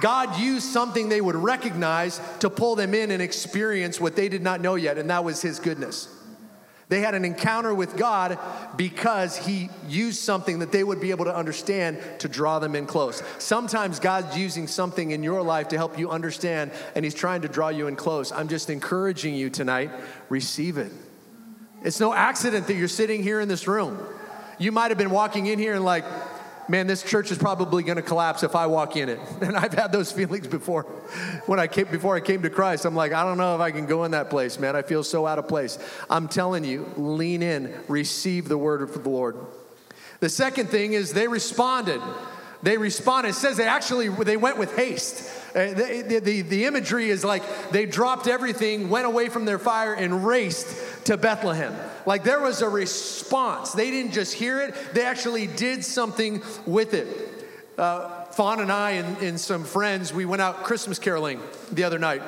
God 0.00 0.38
used 0.38 0.66
something 0.66 1.08
they 1.08 1.20
would 1.20 1.36
recognize 1.36 2.20
to 2.40 2.50
pull 2.50 2.74
them 2.74 2.92
in 2.92 3.10
and 3.12 3.22
experience 3.22 4.00
what 4.00 4.16
they 4.16 4.28
did 4.28 4.42
not 4.42 4.60
know 4.60 4.74
yet, 4.74 4.98
and 4.98 5.08
that 5.08 5.24
was 5.24 5.40
His 5.40 5.60
goodness. 5.60 6.08
They 6.88 7.00
had 7.00 7.14
an 7.14 7.24
encounter 7.24 7.74
with 7.74 7.96
God 7.96 8.38
because 8.76 9.36
He 9.36 9.70
used 9.88 10.20
something 10.20 10.58
that 10.58 10.72
they 10.72 10.84
would 10.84 11.00
be 11.00 11.10
able 11.10 11.24
to 11.26 11.34
understand 11.34 11.98
to 12.18 12.28
draw 12.28 12.58
them 12.58 12.74
in 12.74 12.86
close. 12.86 13.22
Sometimes 13.38 14.00
God's 14.00 14.36
using 14.36 14.66
something 14.66 15.12
in 15.12 15.22
your 15.22 15.40
life 15.40 15.68
to 15.68 15.76
help 15.76 15.98
you 15.98 16.10
understand, 16.10 16.72
and 16.94 17.04
He's 17.04 17.14
trying 17.14 17.42
to 17.42 17.48
draw 17.48 17.68
you 17.68 17.86
in 17.86 17.94
close. 17.94 18.32
I'm 18.32 18.48
just 18.48 18.70
encouraging 18.70 19.34
you 19.34 19.50
tonight 19.50 19.90
receive 20.28 20.78
it. 20.78 20.92
It's 21.82 22.00
no 22.00 22.12
accident 22.12 22.66
that 22.66 22.74
you're 22.74 22.88
sitting 22.88 23.22
here 23.22 23.40
in 23.40 23.48
this 23.48 23.68
room. 23.68 23.98
You 24.58 24.72
might 24.72 24.90
have 24.90 24.98
been 24.98 25.10
walking 25.10 25.46
in 25.46 25.58
here 25.58 25.74
and, 25.74 25.84
like, 25.84 26.04
man, 26.68 26.86
this 26.86 27.02
church 27.02 27.30
is 27.30 27.38
probably 27.38 27.82
going 27.82 27.96
to 27.96 28.02
collapse 28.02 28.42
if 28.42 28.54
I 28.56 28.66
walk 28.66 28.96
in 28.96 29.08
it. 29.08 29.20
And 29.40 29.56
I've 29.56 29.74
had 29.74 29.92
those 29.92 30.10
feelings 30.10 30.46
before. 30.48 30.82
When 31.46 31.60
I 31.60 31.66
came 31.66 31.86
before 31.86 32.16
I 32.16 32.20
came 32.20 32.42
to 32.42 32.50
Christ, 32.50 32.84
I'm 32.84 32.96
like, 32.96 33.12
I 33.12 33.22
don't 33.22 33.38
know 33.38 33.54
if 33.54 33.60
I 33.60 33.70
can 33.70 33.86
go 33.86 34.04
in 34.04 34.10
that 34.10 34.28
place, 34.28 34.58
man. 34.58 34.74
I 34.74 34.82
feel 34.82 35.04
so 35.04 35.26
out 35.26 35.38
of 35.38 35.46
place. 35.46 35.78
I'm 36.10 36.26
telling 36.26 36.64
you, 36.64 36.90
lean 36.96 37.42
in, 37.42 37.72
receive 37.86 38.48
the 38.48 38.58
word 38.58 38.82
of 38.82 39.04
the 39.04 39.08
Lord. 39.08 39.36
The 40.20 40.28
second 40.28 40.68
thing 40.68 40.94
is 40.94 41.12
they 41.12 41.28
responded. 41.28 42.00
They 42.62 42.78
responded. 42.78 43.30
It 43.30 43.34
says 43.34 43.56
they 43.56 43.66
actually 43.68 44.08
they 44.08 44.36
went 44.36 44.58
with 44.58 44.74
haste. 44.74 45.30
Uh, 45.54 45.68
the, 45.68 46.20
the, 46.22 46.42
the 46.42 46.64
imagery 46.64 47.08
is 47.08 47.24
like 47.24 47.42
they 47.70 47.86
dropped 47.86 48.26
everything, 48.26 48.88
went 48.88 49.06
away 49.06 49.28
from 49.28 49.44
their 49.44 49.58
fire, 49.58 49.94
and 49.94 50.26
raced 50.26 51.06
to 51.06 51.16
Bethlehem. 51.16 51.74
Like 52.06 52.22
there 52.22 52.40
was 52.40 52.62
a 52.62 52.68
response. 52.68 53.72
They 53.72 53.90
didn't 53.90 54.12
just 54.12 54.32
hear 54.32 54.60
it, 54.62 54.74
they 54.94 55.04
actually 55.04 55.46
did 55.46 55.84
something 55.84 56.42
with 56.64 56.94
it. 56.94 57.08
Uh, 57.76 58.24
Fawn 58.26 58.60
and 58.60 58.72
I 58.72 58.92
and, 58.92 59.18
and 59.18 59.40
some 59.40 59.64
friends, 59.64 60.12
we 60.12 60.24
went 60.24 60.40
out 60.40 60.64
Christmas 60.64 60.98
caroling 60.98 61.40
the 61.72 61.84
other 61.84 61.98
night. 61.98 62.22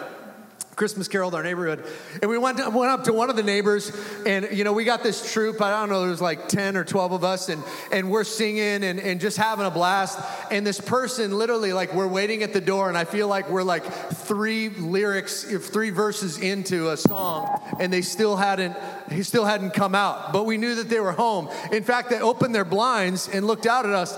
Christmas 0.78 1.08
carol 1.08 1.28
in 1.30 1.34
our 1.34 1.42
neighborhood. 1.42 1.84
And 2.22 2.30
we 2.30 2.38
went, 2.38 2.58
to, 2.58 2.70
went 2.70 2.92
up 2.92 3.04
to 3.04 3.12
one 3.12 3.30
of 3.30 3.36
the 3.36 3.42
neighbors, 3.42 3.90
and 4.24 4.48
you 4.52 4.62
know, 4.62 4.72
we 4.72 4.84
got 4.84 5.02
this 5.02 5.32
troop. 5.32 5.60
I 5.60 5.70
don't 5.70 5.88
know, 5.88 6.06
there's 6.06 6.20
like 6.20 6.46
10 6.46 6.76
or 6.76 6.84
12 6.84 7.12
of 7.12 7.24
us, 7.24 7.48
and, 7.48 7.62
and 7.90 8.08
we're 8.12 8.22
singing 8.22 8.84
and, 8.84 9.00
and 9.00 9.20
just 9.20 9.36
having 9.36 9.66
a 9.66 9.72
blast. 9.72 10.20
And 10.52 10.64
this 10.64 10.80
person, 10.80 11.36
literally, 11.36 11.72
like, 11.72 11.92
we're 11.94 12.06
waiting 12.06 12.44
at 12.44 12.52
the 12.52 12.60
door, 12.60 12.88
and 12.88 12.96
I 12.96 13.04
feel 13.04 13.26
like 13.26 13.50
we're 13.50 13.64
like 13.64 13.84
three 13.84 14.68
lyrics, 14.68 15.42
three 15.42 15.90
verses 15.90 16.38
into 16.38 16.90
a 16.90 16.96
song, 16.96 17.60
and 17.80 17.92
they 17.92 18.02
still 18.02 18.36
hadn't, 18.36 18.76
he 19.10 19.24
still 19.24 19.44
hadn't 19.44 19.70
come 19.70 19.96
out. 19.96 20.32
But 20.32 20.46
we 20.46 20.58
knew 20.58 20.76
that 20.76 20.88
they 20.88 21.00
were 21.00 21.12
home. 21.12 21.48
In 21.72 21.82
fact, 21.82 22.08
they 22.08 22.20
opened 22.20 22.54
their 22.54 22.64
blinds 22.64 23.28
and 23.28 23.48
looked 23.48 23.66
out 23.66 23.84
at 23.84 23.92
us, 23.92 24.16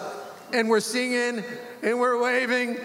and 0.52 0.68
we're 0.68 0.80
singing 0.80 1.42
and 1.82 1.98
we're 1.98 2.22
waving 2.22 2.76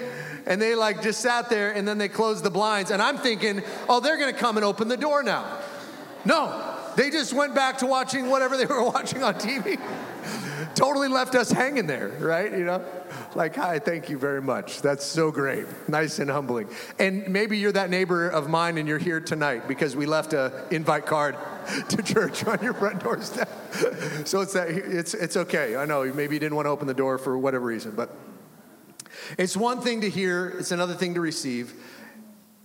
and 0.46 0.62
they 0.62 0.76
like 0.76 1.02
just 1.02 1.22
sat 1.22 1.50
there 1.50 1.72
and 1.72 1.88
then 1.88 1.98
they 1.98 2.10
closed 2.10 2.44
the 2.44 2.50
blinds. 2.50 2.92
And 2.92 3.02
I'm 3.02 3.18
thinking, 3.18 3.64
oh, 3.90 4.00
they're 4.00 4.18
gonna 4.18 4.34
come 4.34 4.58
and 4.58 4.66
open 4.66 4.88
the 4.88 4.98
door 4.98 5.24
now. 5.24 5.60
No, 6.24 6.76
they 6.96 7.10
just 7.10 7.34
went 7.34 7.54
back 7.54 7.80
to 7.80 7.86
watching 7.86 8.30
whatever 8.30 8.58
they 8.58 8.66
were 8.74 8.84
watching 8.84 9.24
on 9.24 9.36
TV. 9.36 9.80
totally 10.76 11.08
left 11.08 11.36
us 11.36 11.52
hanging 11.52 11.88
there, 11.88 12.10
right? 12.20 12.52
You 12.52 12.66
know? 12.66 12.86
Like, 13.36 13.56
hi, 13.56 13.80
thank 13.80 14.10
you 14.10 14.18
very 14.18 14.42
much. 14.42 14.82
That's 14.82 15.04
so 15.06 15.30
great. 15.30 15.66
Nice 15.88 16.20
and 16.20 16.30
humbling. 16.30 16.70
And 17.00 17.28
maybe 17.28 17.58
you're 17.58 17.74
that 17.74 17.90
neighbor 17.90 18.30
of 18.30 18.50
mine 18.50 18.78
and 18.78 18.88
you're 18.88 18.98
here 18.98 19.20
tonight 19.20 19.68
because 19.68 19.96
we 19.96 20.06
left 20.06 20.34
a 20.34 20.66
invite 20.72 21.06
card 21.06 21.36
to 21.90 22.02
church 22.02 22.46
on 22.46 22.62
your 22.64 22.74
front 22.74 23.04
doorstep. 23.04 23.50
so 24.26 24.42
it's 24.42 24.54
that 24.54 24.70
it's 24.70 25.14
it's 25.14 25.36
okay. 25.36 25.76
I 25.76 25.86
know 25.86 26.06
maybe 26.14 26.36
you 26.36 26.40
didn't 26.40 26.56
want 26.56 26.66
to 26.66 26.70
open 26.70 26.88
the 26.88 26.94
door 26.94 27.18
for 27.18 27.38
whatever 27.38 27.66
reason, 27.66 27.92
but 27.92 28.10
it's 29.38 29.56
one 29.58 29.82
thing 29.82 30.02
to 30.02 30.10
hear, 30.10 30.48
it's 30.60 30.72
another 30.72 30.94
thing 30.94 31.16
to 31.16 31.22
receive, 31.22 31.74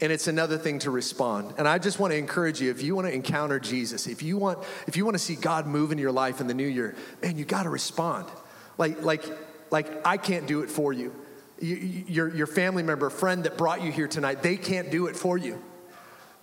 and 0.00 0.10
it's 0.10 0.26
another 0.28 0.58
thing 0.58 0.78
to 0.80 0.90
respond. 0.90 1.54
And 1.58 1.68
I 1.68 1.78
just 1.78 1.98
want 1.98 2.12
to 2.12 2.16
encourage 2.16 2.60
you 2.60 2.70
if 2.70 2.82
you 2.82 2.94
want 2.94 3.06
to 3.06 3.14
encounter 3.14 3.60
Jesus, 3.60 4.06
if 4.06 4.22
you 4.22 4.38
want 4.38 4.58
if 4.86 4.96
you 4.96 5.04
want 5.04 5.14
to 5.14 5.22
see 5.22 5.36
God 5.36 5.66
move 5.66 5.92
in 5.92 5.98
your 5.98 6.12
life 6.12 6.40
in 6.40 6.46
the 6.46 6.54
new 6.54 6.66
year, 6.66 6.94
man, 7.22 7.36
you 7.36 7.44
got 7.44 7.64
to 7.64 7.70
respond. 7.70 8.26
Like 8.78 9.02
like 9.02 9.24
like 9.70 10.06
I 10.06 10.16
can't 10.16 10.46
do 10.46 10.62
it 10.62 10.70
for 10.70 10.92
you. 10.92 11.14
you. 11.60 12.04
Your 12.08 12.34
your 12.34 12.46
family 12.46 12.82
member, 12.82 13.10
friend 13.10 13.44
that 13.44 13.58
brought 13.58 13.82
you 13.82 13.92
here 13.92 14.08
tonight, 14.08 14.42
they 14.42 14.56
can't 14.56 14.90
do 14.90 15.06
it 15.06 15.16
for 15.16 15.36
you. 15.36 15.62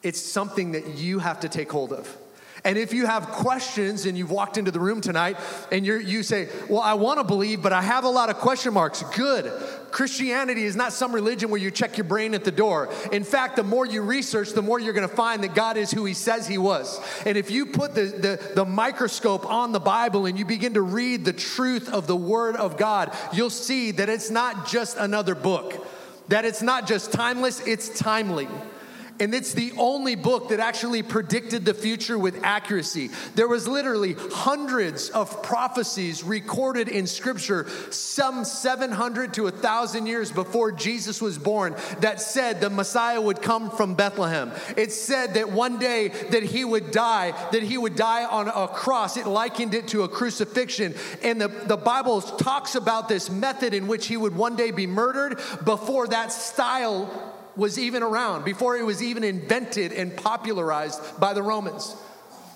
It's 0.03 0.21
something 0.21 0.73
that 0.73 0.87
you 0.95 1.19
have 1.19 1.39
to 1.39 1.49
take 1.49 1.71
hold 1.71 1.91
of. 1.91 2.15
And 2.63 2.77
if 2.77 2.93
you 2.93 3.05
have 3.05 3.27
questions 3.27 4.05
and 4.05 4.17
you've 4.17 4.31
walked 4.31 4.57
into 4.57 4.71
the 4.71 4.79
room 4.79 5.01
tonight 5.01 5.37
and 5.71 5.85
you 5.85 5.95
you 5.95 6.21
say, 6.21 6.49
Well, 6.69 6.81
I 6.81 6.93
want 6.93 7.19
to 7.19 7.23
believe, 7.23 7.63
but 7.63 7.73
I 7.73 7.81
have 7.81 8.03
a 8.03 8.09
lot 8.09 8.29
of 8.29 8.37
question 8.37 8.73
marks, 8.73 9.03
good. 9.15 9.51
Christianity 9.97 10.63
is 10.63 10.75
not 10.75 10.93
some 10.93 11.11
religion 11.11 11.49
where 11.49 11.59
you 11.59 11.71
check 11.71 11.97
your 11.97 12.03
brain 12.03 12.35
at 12.35 12.43
the 12.43 12.51
door. 12.51 12.93
In 13.11 13.23
fact, 13.23 13.55
the 13.55 13.63
more 13.63 13.83
you 13.83 14.03
research, 14.03 14.51
the 14.51 14.61
more 14.61 14.79
you're 14.79 14.93
going 14.93 15.09
to 15.09 15.15
find 15.15 15.43
that 15.43 15.55
God 15.55 15.75
is 15.75 15.89
who 15.89 16.05
He 16.05 16.13
says 16.13 16.47
He 16.47 16.59
was. 16.59 17.01
And 17.25 17.35
if 17.35 17.49
you 17.49 17.65
put 17.65 17.95
the, 17.95 18.03
the, 18.03 18.51
the 18.53 18.63
microscope 18.63 19.43
on 19.49 19.71
the 19.71 19.79
Bible 19.79 20.27
and 20.27 20.37
you 20.37 20.45
begin 20.45 20.75
to 20.75 20.83
read 20.83 21.25
the 21.25 21.33
truth 21.33 21.89
of 21.89 22.05
the 22.05 22.15
Word 22.15 22.55
of 22.57 22.77
God, 22.77 23.11
you'll 23.33 23.49
see 23.49 23.89
that 23.89 24.07
it's 24.07 24.29
not 24.29 24.67
just 24.67 24.97
another 24.97 25.33
book, 25.33 25.87
that 26.27 26.45
it's 26.45 26.61
not 26.61 26.85
just 26.85 27.11
timeless, 27.11 27.59
it's 27.65 27.97
timely. 27.97 28.47
And 29.19 29.33
it's 29.33 29.53
the 29.53 29.73
only 29.77 30.15
book 30.15 30.49
that 30.49 30.59
actually 30.59 31.03
predicted 31.03 31.65
the 31.65 31.73
future 31.73 32.17
with 32.17 32.43
accuracy. 32.43 33.09
There 33.35 33.47
was 33.47 33.67
literally 33.67 34.15
hundreds 34.31 35.09
of 35.09 35.41
prophecies 35.43 36.23
recorded 36.23 36.87
in 36.87 37.07
scripture 37.07 37.67
some 37.89 38.45
700 38.45 39.33
to 39.35 39.43
1000 39.43 40.05
years 40.05 40.31
before 40.31 40.71
Jesus 40.71 41.21
was 41.21 41.37
born 41.37 41.75
that 41.99 42.21
said 42.21 42.61
the 42.61 42.69
Messiah 42.69 43.19
would 43.19 43.41
come 43.41 43.71
from 43.71 43.95
Bethlehem. 43.95 44.51
It 44.75 44.91
said 44.91 45.33
that 45.33 45.51
one 45.51 45.79
day 45.79 46.09
that 46.29 46.43
he 46.43 46.63
would 46.63 46.91
die, 46.91 47.31
that 47.51 47.63
he 47.63 47.77
would 47.77 47.95
die 47.95 48.25
on 48.25 48.47
a 48.47 48.67
cross. 48.67 49.17
It 49.17 49.27
likened 49.27 49.73
it 49.73 49.89
to 49.89 50.03
a 50.03 50.09
crucifixion. 50.09 50.95
And 51.23 51.41
the, 51.41 51.47
the 51.47 51.77
Bible 51.77 52.21
talks 52.21 52.75
about 52.75 53.09
this 53.09 53.29
method 53.29 53.73
in 53.73 53.87
which 53.87 54.07
he 54.07 54.17
would 54.17 54.35
one 54.35 54.55
day 54.55 54.71
be 54.71 54.87
murdered 54.87 55.39
before 55.63 56.07
that 56.07 56.31
style 56.31 57.33
was 57.57 57.77
even 57.77 58.03
around, 58.03 58.45
before 58.45 58.77
it 58.77 58.85
was 58.85 59.03
even 59.03 59.23
invented 59.23 59.91
and 59.91 60.15
popularized 60.15 61.01
by 61.19 61.33
the 61.33 61.43
Romans. 61.43 61.95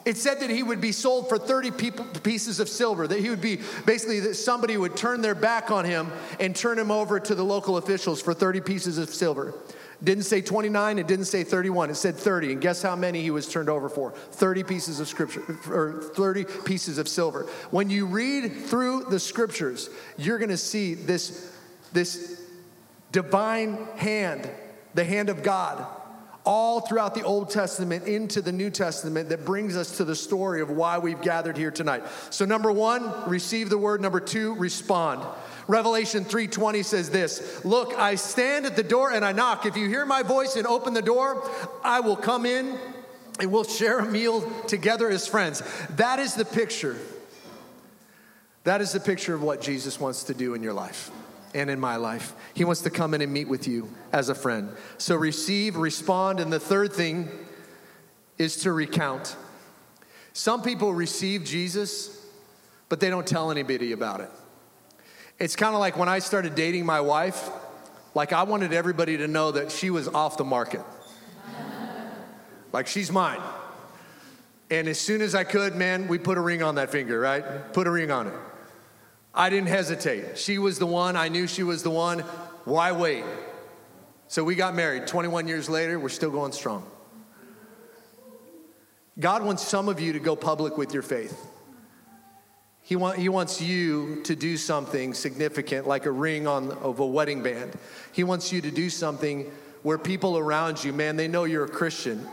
It 0.03 0.17
said 0.17 0.39
that 0.39 0.49
he 0.49 0.63
would 0.63 0.81
be 0.81 0.91
sold 0.91 1.29
for 1.29 1.37
30 1.37 1.71
people, 1.71 2.05
pieces 2.23 2.59
of 2.59 2.69
silver, 2.69 3.07
that 3.07 3.19
he 3.19 3.29
would 3.29 3.41
be 3.41 3.59
basically 3.85 4.19
that 4.21 4.35
somebody 4.35 4.77
would 4.77 4.95
turn 4.95 5.21
their 5.21 5.35
back 5.35 5.69
on 5.69 5.85
him 5.85 6.11
and 6.39 6.55
turn 6.55 6.79
him 6.79 6.89
over 6.89 7.19
to 7.19 7.35
the 7.35 7.43
local 7.43 7.77
officials 7.77 8.21
for 8.21 8.33
30 8.33 8.61
pieces 8.61 8.97
of 8.97 9.09
silver. 9.09 9.53
Didn't 10.03 10.23
say 10.23 10.41
29, 10.41 10.97
it 10.97 11.05
didn't 11.05 11.25
say 11.25 11.43
31, 11.43 11.91
it 11.91 11.95
said 11.95 12.15
30. 12.15 12.53
And 12.53 12.61
guess 12.61 12.81
how 12.81 12.95
many 12.95 13.21
he 13.21 13.29
was 13.29 13.47
turned 13.47 13.69
over 13.69 13.87
for? 13.89 14.11
30 14.11 14.63
pieces 14.63 14.99
of 14.99 15.07
scripture, 15.07 15.43
or 15.69 16.01
30 16.15 16.45
pieces 16.65 16.97
of 16.97 17.07
silver. 17.07 17.43
When 17.69 17.91
you 17.91 18.07
read 18.07 18.51
through 18.51 19.05
the 19.11 19.19
scriptures, 19.19 19.91
you're 20.17 20.39
gonna 20.39 20.57
see 20.57 20.95
this, 20.95 21.55
this 21.93 22.41
divine 23.11 23.87
hand 23.97 24.49
the 24.93 25.03
hand 25.03 25.29
of 25.29 25.43
God, 25.43 25.85
all 26.43 26.81
throughout 26.81 27.13
the 27.13 27.23
Old 27.23 27.49
Testament 27.49 28.07
into 28.07 28.41
the 28.41 28.51
New 28.51 28.69
Testament 28.69 29.29
that 29.29 29.45
brings 29.45 29.77
us 29.77 29.97
to 29.97 30.05
the 30.05 30.15
story 30.15 30.61
of 30.61 30.71
why 30.71 30.97
we've 30.97 31.21
gathered 31.21 31.55
here 31.55 31.71
tonight. 31.71 32.03
So 32.31 32.45
number 32.45 32.71
1, 32.71 33.29
receive 33.29 33.69
the 33.69 33.77
word, 33.77 34.01
number 34.01 34.19
2, 34.19 34.55
respond. 34.55 35.23
Revelation 35.67 36.25
3:20 36.25 36.83
says 36.83 37.11
this, 37.11 37.63
"Look, 37.63 37.97
I 37.97 38.15
stand 38.15 38.65
at 38.65 38.75
the 38.75 38.83
door 38.83 39.11
and 39.11 39.23
I 39.23 39.31
knock. 39.31 39.65
If 39.65 39.77
you 39.77 39.87
hear 39.87 40.05
my 40.05 40.23
voice 40.23 40.55
and 40.55 40.65
open 40.65 40.93
the 40.93 41.01
door, 41.01 41.47
I 41.83 41.99
will 41.99 42.17
come 42.17 42.45
in 42.45 42.77
and 43.39 43.51
we'll 43.51 43.63
share 43.63 43.99
a 43.99 44.05
meal 44.05 44.41
together 44.67 45.07
as 45.09 45.27
friends." 45.27 45.61
That 45.97 46.19
is 46.19 46.33
the 46.33 46.43
picture. 46.43 46.97
That 48.63 48.81
is 48.81 48.91
the 48.91 48.99
picture 48.99 49.33
of 49.33 49.43
what 49.43 49.61
Jesus 49.61 49.99
wants 49.99 50.23
to 50.23 50.33
do 50.33 50.55
in 50.55 50.63
your 50.63 50.73
life 50.73 51.11
and 51.53 51.69
in 51.69 51.79
my 51.79 51.95
life. 51.95 52.33
He 52.53 52.63
wants 52.63 52.81
to 52.81 52.89
come 52.89 53.13
in 53.13 53.21
and 53.21 53.31
meet 53.31 53.47
with 53.47 53.67
you 53.67 53.89
as 54.11 54.29
a 54.29 54.35
friend. 54.35 54.69
So 54.97 55.15
receive, 55.15 55.75
respond, 55.75 56.39
and 56.39 56.51
the 56.51 56.59
third 56.59 56.93
thing 56.93 57.29
is 58.37 58.57
to 58.57 58.71
recount. 58.71 59.35
Some 60.33 60.61
people 60.61 60.93
receive 60.93 61.43
Jesus, 61.43 62.25
but 62.89 62.99
they 62.99 63.09
don't 63.09 63.27
tell 63.27 63.51
anybody 63.51 63.91
about 63.91 64.21
it. 64.21 64.29
It's 65.39 65.55
kind 65.55 65.73
of 65.73 65.79
like 65.79 65.97
when 65.97 66.09
I 66.09 66.19
started 66.19 66.55
dating 66.55 66.85
my 66.85 67.01
wife, 67.01 67.49
like 68.13 68.33
I 68.33 68.43
wanted 68.43 68.73
everybody 68.73 69.17
to 69.17 69.27
know 69.27 69.51
that 69.51 69.71
she 69.71 69.89
was 69.89 70.07
off 70.07 70.37
the 70.37 70.43
market. 70.43 70.83
like 72.71 72.87
she's 72.87 73.11
mine. 73.11 73.41
And 74.69 74.87
as 74.87 74.99
soon 74.99 75.21
as 75.21 75.35
I 75.35 75.43
could, 75.43 75.75
man, 75.75 76.07
we 76.07 76.17
put 76.17 76.37
a 76.37 76.41
ring 76.41 76.63
on 76.63 76.75
that 76.75 76.91
finger, 76.91 77.19
right? 77.19 77.73
Put 77.73 77.87
a 77.87 77.91
ring 77.91 78.09
on 78.09 78.27
it. 78.27 78.33
I 79.33 79.49
didn't 79.49 79.69
hesitate. 79.69 80.37
She 80.37 80.57
was 80.57 80.79
the 80.79 80.85
one. 80.85 81.15
I 81.15 81.29
knew 81.29 81.47
she 81.47 81.63
was 81.63 81.83
the 81.83 81.89
one. 81.89 82.19
Why 82.65 82.91
wait? 82.91 83.23
So 84.27 84.43
we 84.43 84.55
got 84.55 84.75
married. 84.75 85.07
21 85.07 85.47
years 85.47 85.69
later, 85.69 85.99
we're 85.99 86.09
still 86.09 86.31
going 86.31 86.51
strong. 86.51 86.85
God 89.19 89.43
wants 89.43 89.65
some 89.65 89.89
of 89.89 89.99
you 89.99 90.13
to 90.13 90.19
go 90.19 90.35
public 90.35 90.77
with 90.77 90.93
your 90.93 91.03
faith. 91.03 91.37
He, 92.81 92.95
want, 92.95 93.17
he 93.17 93.29
wants 93.29 93.61
you 93.61 94.21
to 94.23 94.35
do 94.35 94.57
something 94.57 95.13
significant, 95.13 95.87
like 95.87 96.05
a 96.05 96.11
ring 96.11 96.47
on, 96.47 96.71
of 96.71 96.99
a 96.99 97.05
wedding 97.05 97.43
band. 97.43 97.73
He 98.11 98.23
wants 98.23 98.51
you 98.51 98.61
to 98.61 98.71
do 98.71 98.89
something 98.89 99.49
where 99.83 99.97
people 99.97 100.37
around 100.37 100.83
you, 100.83 100.91
man, 100.91 101.15
they 101.15 101.27
know 101.27 101.43
you're 101.43 101.65
a 101.65 101.69
Christian. 101.69 102.27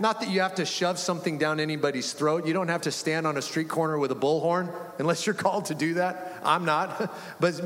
Not 0.00 0.20
that 0.20 0.30
you 0.30 0.40
have 0.40 0.56
to 0.56 0.64
shove 0.64 0.98
something 0.98 1.38
down 1.38 1.60
anybody's 1.60 2.12
throat. 2.12 2.46
You 2.46 2.52
don't 2.52 2.68
have 2.68 2.82
to 2.82 2.90
stand 2.90 3.26
on 3.26 3.36
a 3.36 3.42
street 3.42 3.68
corner 3.68 3.98
with 3.98 4.10
a 4.10 4.16
bullhorn 4.16 4.72
unless 4.98 5.26
you're 5.26 5.34
called 5.46 5.66
to 5.66 5.74
do 5.74 5.94
that. 5.94 6.31
I'm 6.44 6.64
not. 6.64 7.12
But, 7.40 7.60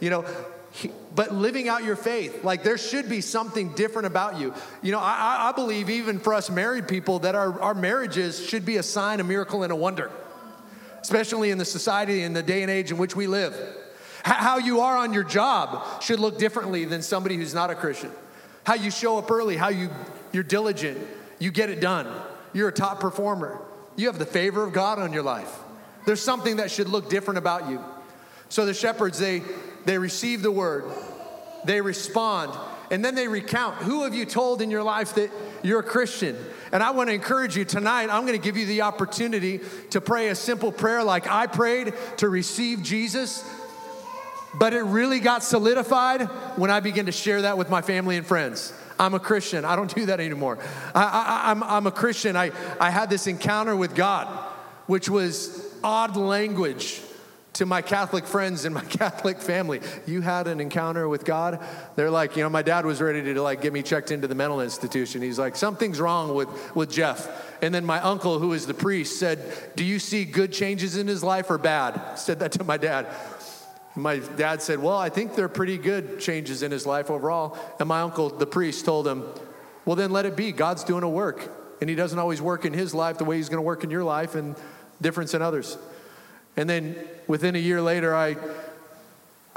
you 0.00 0.10
know, 0.10 0.24
but 1.14 1.32
living 1.32 1.68
out 1.68 1.84
your 1.84 1.96
faith, 1.96 2.44
like 2.44 2.62
there 2.62 2.78
should 2.78 3.08
be 3.08 3.20
something 3.20 3.72
different 3.72 4.06
about 4.06 4.38
you. 4.38 4.54
You 4.82 4.92
know, 4.92 5.00
I, 5.00 5.48
I 5.48 5.52
believe 5.52 5.90
even 5.90 6.18
for 6.18 6.34
us 6.34 6.50
married 6.50 6.86
people 6.86 7.20
that 7.20 7.34
our, 7.34 7.60
our 7.60 7.74
marriages 7.74 8.44
should 8.46 8.66
be 8.66 8.76
a 8.76 8.82
sign, 8.82 9.20
a 9.20 9.24
miracle, 9.24 9.62
and 9.62 9.72
a 9.72 9.76
wonder, 9.76 10.10
especially 11.00 11.50
in 11.50 11.58
the 11.58 11.64
society 11.64 12.22
in 12.22 12.34
the 12.34 12.42
day 12.42 12.62
and 12.62 12.70
age 12.70 12.90
in 12.90 12.98
which 12.98 13.16
we 13.16 13.26
live. 13.26 13.54
How 14.22 14.58
you 14.58 14.80
are 14.80 14.96
on 14.96 15.12
your 15.12 15.24
job 15.24 16.02
should 16.02 16.20
look 16.20 16.38
differently 16.38 16.84
than 16.84 17.00
somebody 17.00 17.36
who's 17.36 17.54
not 17.54 17.70
a 17.70 17.74
Christian. 17.74 18.10
How 18.64 18.74
you 18.74 18.90
show 18.90 19.18
up 19.18 19.30
early, 19.30 19.56
how 19.56 19.68
you, 19.68 19.88
you're 20.32 20.42
diligent, 20.42 20.98
you 21.38 21.50
get 21.50 21.70
it 21.70 21.80
done. 21.80 22.08
You're 22.52 22.68
a 22.68 22.72
top 22.72 23.00
performer. 23.00 23.60
You 23.94 24.08
have 24.08 24.18
the 24.18 24.26
favor 24.26 24.64
of 24.64 24.72
God 24.72 24.98
on 24.98 25.12
your 25.12 25.22
life. 25.22 25.52
There's 26.06 26.20
something 26.20 26.56
that 26.56 26.70
should 26.70 26.88
look 26.88 27.08
different 27.08 27.38
about 27.38 27.70
you. 27.70 27.80
So 28.48 28.64
the 28.64 28.74
shepherds, 28.74 29.18
they, 29.18 29.42
they 29.84 29.98
receive 29.98 30.42
the 30.42 30.50
word, 30.50 30.84
they 31.64 31.80
respond, 31.80 32.52
And 32.90 33.04
then 33.04 33.14
they 33.14 33.28
recount 33.28 33.76
who 33.76 34.04
have 34.04 34.14
you 34.14 34.24
told 34.24 34.62
in 34.62 34.70
your 34.70 34.82
life 34.82 35.14
that 35.14 35.30
you're 35.62 35.80
a 35.80 35.84
Christian? 35.84 36.36
And 36.72 36.82
I 36.82 36.90
want 36.90 37.08
to 37.08 37.14
encourage 37.14 37.56
you 37.56 37.64
tonight, 37.64 38.08
I'm 38.10 38.26
going 38.26 38.38
to 38.38 38.44
give 38.44 38.56
you 38.56 38.66
the 38.66 38.82
opportunity 38.82 39.60
to 39.90 40.00
pray 40.00 40.28
a 40.28 40.34
simple 40.34 40.70
prayer 40.72 41.02
like 41.02 41.28
I 41.28 41.46
prayed 41.46 41.94
to 42.18 42.28
receive 42.28 42.82
Jesus. 42.82 43.44
But 44.54 44.72
it 44.72 44.82
really 44.82 45.20
got 45.20 45.42
solidified 45.42 46.22
when 46.56 46.70
I 46.70 46.80
began 46.80 47.06
to 47.06 47.12
share 47.12 47.42
that 47.42 47.58
with 47.58 47.68
my 47.68 47.82
family 47.82 48.16
and 48.16 48.26
friends. 48.26 48.72
I'm 48.98 49.14
a 49.14 49.20
Christian. 49.20 49.64
I 49.64 49.76
don't 49.76 49.94
do 49.94 50.06
that 50.06 50.20
anymore. 50.20 50.58
I, 50.94 51.50
am 51.50 51.62
I'm, 51.62 51.70
I'm 51.70 51.86
a 51.86 51.90
Christian. 51.90 52.36
I, 52.36 52.52
I 52.80 52.90
had 52.90 53.10
this 53.10 53.26
encounter 53.26 53.76
with 53.76 53.94
God, 53.94 54.26
which 54.86 55.10
was 55.10 55.62
odd 55.84 56.16
language 56.16 57.02
to 57.56 57.66
my 57.66 57.82
Catholic 57.82 58.26
friends 58.26 58.64
and 58.64 58.74
my 58.74 58.84
Catholic 58.84 59.40
family. 59.40 59.80
You 60.06 60.20
had 60.20 60.46
an 60.46 60.60
encounter 60.60 61.08
with 61.08 61.24
God? 61.24 61.64
They're 61.94 62.10
like, 62.10 62.36
you 62.36 62.42
know, 62.42 62.50
my 62.50 62.62
dad 62.62 62.84
was 62.84 63.00
ready 63.00 63.22
to 63.34 63.42
like 63.42 63.62
get 63.62 63.72
me 63.72 63.82
checked 63.82 64.10
into 64.10 64.28
the 64.28 64.34
mental 64.34 64.60
institution. 64.60 65.22
He's 65.22 65.38
like, 65.38 65.56
something's 65.56 66.00
wrong 66.00 66.34
with, 66.34 66.48
with 66.76 66.90
Jeff. 66.90 67.28
And 67.62 67.74
then 67.74 67.84
my 67.84 68.00
uncle, 68.00 68.38
who 68.38 68.52
is 68.52 68.66
the 68.66 68.74
priest, 68.74 69.18
said, 69.18 69.40
Do 69.76 69.84
you 69.84 69.98
see 69.98 70.24
good 70.24 70.52
changes 70.52 70.96
in 70.96 71.06
his 71.06 71.22
life 71.22 71.50
or 71.50 71.58
bad? 71.58 72.16
Said 72.18 72.40
that 72.40 72.52
to 72.52 72.64
my 72.64 72.76
dad. 72.76 73.06
My 73.94 74.18
dad 74.18 74.60
said, 74.60 74.78
Well, 74.78 74.96
I 74.96 75.08
think 75.08 75.34
they're 75.34 75.48
pretty 75.48 75.78
good 75.78 76.20
changes 76.20 76.62
in 76.62 76.70
his 76.70 76.84
life 76.84 77.10
overall. 77.10 77.56
And 77.80 77.88
my 77.88 78.00
uncle, 78.02 78.28
the 78.28 78.46
priest, 78.46 78.84
told 78.84 79.08
him, 79.08 79.24
Well, 79.86 79.96
then 79.96 80.10
let 80.10 80.26
it 80.26 80.36
be. 80.36 80.52
God's 80.52 80.84
doing 80.84 81.02
a 81.02 81.08
work. 81.08 81.50
And 81.80 81.88
he 81.88 81.96
doesn't 81.96 82.18
always 82.18 82.42
work 82.42 82.64
in 82.64 82.72
his 82.72 82.94
life 82.94 83.18
the 83.18 83.24
way 83.24 83.36
he's 83.36 83.48
going 83.48 83.58
to 83.58 83.62
work 83.62 83.84
in 83.84 83.90
your 83.90 84.04
life 84.04 84.34
and 84.34 84.54
difference 85.00 85.32
in 85.32 85.40
others. 85.40 85.78
And 86.56 86.68
then 86.68 86.96
within 87.26 87.54
a 87.54 87.58
year 87.58 87.82
later, 87.82 88.14
I 88.14 88.36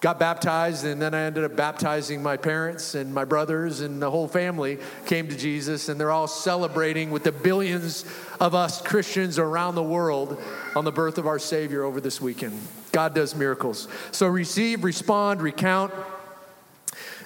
got 0.02 0.18
baptized, 0.18 0.86
and 0.86 1.02
then 1.02 1.14
I 1.14 1.24
ended 1.24 1.44
up 1.44 1.56
baptizing 1.56 2.24
my 2.24 2.38
parents 2.38 2.96
and 2.96 3.14
my 3.14 3.26
brothers, 3.26 3.82
and 3.82 4.02
the 4.02 4.10
whole 4.10 4.28
family 4.28 4.78
came 5.06 5.28
to 5.28 5.38
Jesus, 5.38 5.90
and 5.90 6.00
they're 6.00 6.12
all 6.12 6.28
celebrating 6.28 7.12
with 7.12 7.24
the 7.24 7.32
billions 7.32 8.06
of 8.40 8.56
us 8.56 8.82
Christians 8.82 9.38
around 9.38 9.76
the 9.76 9.84
world 9.84 10.42
on 10.76 10.86
the 10.86 10.92
birth 10.92 11.18
of 11.18 11.28
our 11.28 11.40
Savior 11.40 11.84
over 11.84 12.00
this 12.00 12.22
weekend. 12.22 12.60
God 12.92 13.14
does 13.14 13.36
miracles. 13.36 13.88
So 14.12 14.28
receive, 14.28 14.84
respond, 14.84 15.42
recount. 15.42 15.94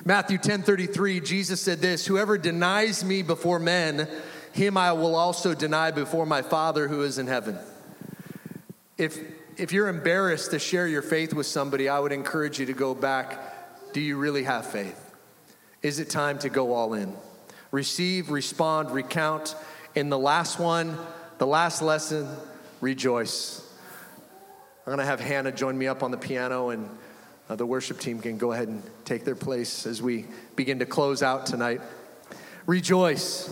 Matthew 0.06 0.38
10 0.38 0.64
33, 0.64 1.22
Jesus 1.22 1.62
said 1.62 1.80
this 1.80 2.06
Whoever 2.06 2.38
denies 2.38 3.06
me 3.06 3.22
before 3.22 3.60
men, 3.60 4.08
him 4.52 4.78
I 4.78 4.92
will 4.94 5.16
also 5.16 5.54
deny 5.54 5.92
before 5.92 6.26
my 6.26 6.42
Father 6.42 6.88
who 6.88 7.04
is 7.04 7.18
in 7.18 7.28
heaven. 7.28 7.58
If 8.98 9.18
if 9.58 9.72
you're 9.72 9.88
embarrassed 9.88 10.52
to 10.52 10.60
share 10.60 10.88
your 10.88 11.02
faith 11.02 11.34
with 11.34 11.46
somebody, 11.46 11.90
I 11.90 12.00
would 12.00 12.12
encourage 12.12 12.60
you 12.60 12.66
to 12.68 12.74
go 12.74 12.96
back. 12.96 13.94
Do 13.94 14.02
you 14.02 14.18
really 14.18 14.44
have 14.44 14.66
faith? 14.66 15.00
Is 15.82 16.00
it 16.00 16.10
time 16.10 16.40
to 16.40 16.50
go 16.50 16.74
all 16.74 16.94
in? 16.94 17.14
Receive, 17.72 18.30
respond, 18.30 18.92
recount. 18.92 19.56
In 19.96 20.10
the 20.10 20.18
last 20.18 20.60
one, 20.60 20.98
the 21.38 21.48
last 21.48 21.82
lesson, 21.82 22.28
rejoice. 22.82 23.60
I'm 24.86 24.92
going 24.92 25.00
to 25.00 25.06
have 25.06 25.20
Hannah 25.20 25.52
join 25.52 25.78
me 25.78 25.88
up 25.88 26.04
on 26.04 26.12
the 26.12 26.18
piano, 26.18 26.70
and 26.70 26.90
uh, 27.50 27.56
the 27.56 27.66
worship 27.66 28.00
team 28.00 28.20
can 28.20 28.38
go 28.38 28.52
ahead 28.52 28.68
and 28.68 28.84
take 29.06 29.26
their 29.26 29.36
place 29.36 29.86
as 29.86 30.02
we 30.02 30.26
begin 30.56 30.80
to 30.80 30.86
close 30.86 31.22
out 31.22 31.46
tonight. 31.46 31.82
Rejoice. 32.66 33.50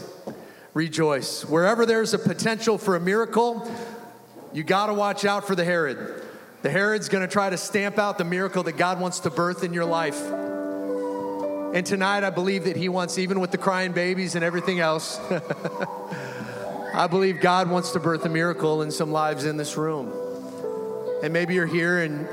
Rejoice. 0.73 1.43
Wherever 1.45 1.85
there's 1.85 2.13
a 2.13 2.19
potential 2.19 2.77
for 2.77 2.95
a 2.95 2.99
miracle, 2.99 3.69
you 4.53 4.63
got 4.63 4.87
to 4.87 4.93
watch 4.93 5.25
out 5.25 5.47
for 5.47 5.55
the 5.55 5.63
Herod. 5.63 6.23
The 6.61 6.69
Herod's 6.69 7.09
going 7.09 7.25
to 7.27 7.31
try 7.31 7.49
to 7.49 7.57
stamp 7.57 7.97
out 7.97 8.17
the 8.17 8.23
miracle 8.23 8.63
that 8.63 8.77
God 8.77 8.99
wants 8.99 9.21
to 9.21 9.29
birth 9.29 9.63
in 9.63 9.73
your 9.73 9.85
life. 9.85 10.21
And 11.73 11.85
tonight, 11.85 12.23
I 12.23 12.29
believe 12.29 12.65
that 12.65 12.75
He 12.75 12.89
wants, 12.89 13.17
even 13.17 13.39
with 13.39 13.51
the 13.51 13.57
crying 13.57 13.93
babies 13.93 14.35
and 14.35 14.43
everything 14.43 14.79
else, 14.79 15.19
I 16.93 17.07
believe 17.09 17.39
God 17.39 17.69
wants 17.69 17.91
to 17.91 17.99
birth 17.99 18.25
a 18.25 18.29
miracle 18.29 18.81
in 18.81 18.91
some 18.91 19.11
lives 19.11 19.45
in 19.45 19.55
this 19.55 19.77
room. 19.77 20.11
And 21.23 21.31
maybe 21.31 21.53
you're 21.53 21.65
here 21.65 21.99
and 21.99 22.27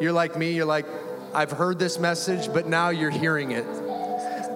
you're 0.00 0.12
like 0.12 0.36
me, 0.36 0.52
you're 0.52 0.66
like, 0.66 0.86
I've 1.34 1.50
heard 1.50 1.78
this 1.78 1.98
message, 1.98 2.52
but 2.52 2.68
now 2.68 2.90
you're 2.90 3.10
hearing 3.10 3.50
it. 3.50 3.66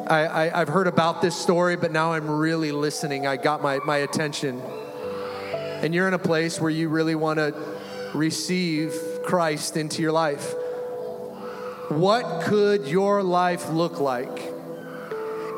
I, 0.09 0.51
I, 0.53 0.59
have 0.61 0.69
heard 0.69 0.87
about 0.87 1.23
this 1.23 1.37
story, 1.37 1.77
but 1.77 1.93
now 1.93 2.13
I'm 2.13 2.29
really 2.29 2.73
listening. 2.73 3.27
I 3.27 3.37
got 3.37 3.63
my, 3.63 3.79
my 3.85 3.99
attention 3.99 4.63
and 5.83 5.95
you're 5.95 6.09
in 6.09 6.15
a 6.15 6.19
place 6.19 6.61
where 6.61 6.71
you 6.71 6.89
really 6.89 7.15
want 7.15 7.39
to 7.39 7.55
receive 8.15 8.95
Christ 9.25 9.77
into 9.77 10.03
your 10.03 10.13
life, 10.13 10.55
what 11.89 12.43
could 12.43 12.87
your 12.87 13.23
life 13.23 13.69
look 13.71 13.99
like 13.99 14.39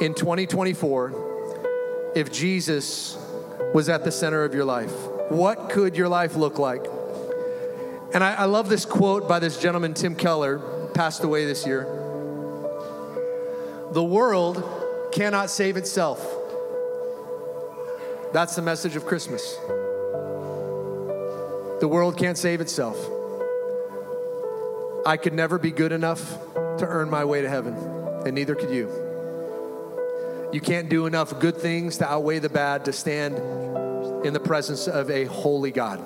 in 0.01 0.15
2024 0.15 2.13
if 2.15 2.33
Jesus 2.33 3.19
was 3.75 3.89
at 3.89 4.05
the 4.05 4.13
center 4.13 4.45
of 4.45 4.55
your 4.55 4.65
life? 4.65 4.93
What 5.31 5.71
could 5.71 5.97
your 5.97 6.09
life 6.09 6.37
look 6.37 6.59
like? 6.59 6.85
And 8.15 8.23
I, 8.23 8.35
I 8.35 8.45
love 8.45 8.69
this 8.69 8.85
quote 8.85 9.29
by 9.29 9.39
this 9.39 9.59
gentleman, 9.59 9.95
Tim 9.95 10.15
Keller, 10.15 10.59
passed 10.95 11.25
away 11.25 11.47
this 11.47 11.67
year. 11.67 11.85
The 13.93 14.05
world 14.05 14.63
cannot 15.13 15.51
save 15.51 15.77
itself. 15.77 16.21
That's 18.33 18.57
the 18.57 18.63
message 18.63 18.97
of 18.97 19.05
Christmas. 19.05 19.59
The 21.83 21.89
world 21.89 22.17
can't 22.17 22.39
save 22.39 22.61
itself. 22.61 22.97
I 25.05 25.17
could 25.17 25.33
never 25.33 25.59
be 25.59 25.73
good 25.73 25.91
enough 25.91 26.23
to 26.55 26.87
earn 26.87 27.11
my 27.11 27.25
way 27.25 27.43
to 27.43 27.49
heaven, 27.49 27.75
and 28.25 28.37
neither 28.37 28.55
could 28.55 28.71
you. 28.71 28.89
You 30.53 30.61
can't 30.61 30.89
do 30.89 31.07
enough 31.07 31.41
good 31.41 31.57
things 31.57 31.99
to 31.99 32.09
outweigh 32.09 32.39
the 32.39 32.49
bad 32.49 32.85
to 32.85 32.93
stand 32.93 33.37
in 34.25 34.33
the 34.33 34.39
presence 34.39 34.87
of 34.87 35.11
a 35.11 35.25
holy 35.25 35.73
God. 35.73 36.01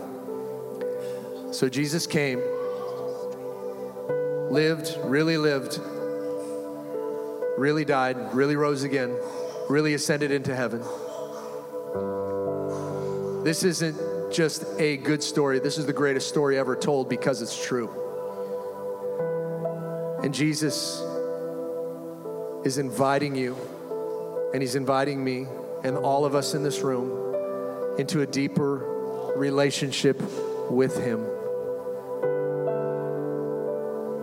So 1.54 1.68
Jesus 1.68 2.06
came, 2.06 2.40
lived, 4.50 4.96
really 5.04 5.36
lived, 5.36 5.78
really 7.58 7.84
died, 7.84 8.32
really 8.32 8.56
rose 8.56 8.82
again, 8.82 9.14
really 9.68 9.92
ascended 9.92 10.30
into 10.30 10.56
heaven. 10.56 10.80
This 13.44 13.62
isn't 13.62 14.05
just 14.36 14.66
a 14.78 14.98
good 14.98 15.22
story. 15.22 15.58
This 15.60 15.78
is 15.78 15.86
the 15.86 15.94
greatest 15.94 16.28
story 16.28 16.58
ever 16.58 16.76
told 16.76 17.08
because 17.08 17.40
it's 17.40 17.64
true. 17.64 17.88
And 20.22 20.34
Jesus 20.34 21.02
is 22.62 22.76
inviting 22.76 23.34
you, 23.34 23.56
and 24.52 24.60
He's 24.60 24.74
inviting 24.74 25.24
me 25.24 25.46
and 25.84 25.96
all 25.96 26.26
of 26.26 26.34
us 26.34 26.52
in 26.52 26.62
this 26.62 26.82
room 26.82 27.96
into 27.98 28.20
a 28.20 28.26
deeper 28.26 29.32
relationship 29.36 30.20
with 30.70 31.02
Him. 31.02 31.20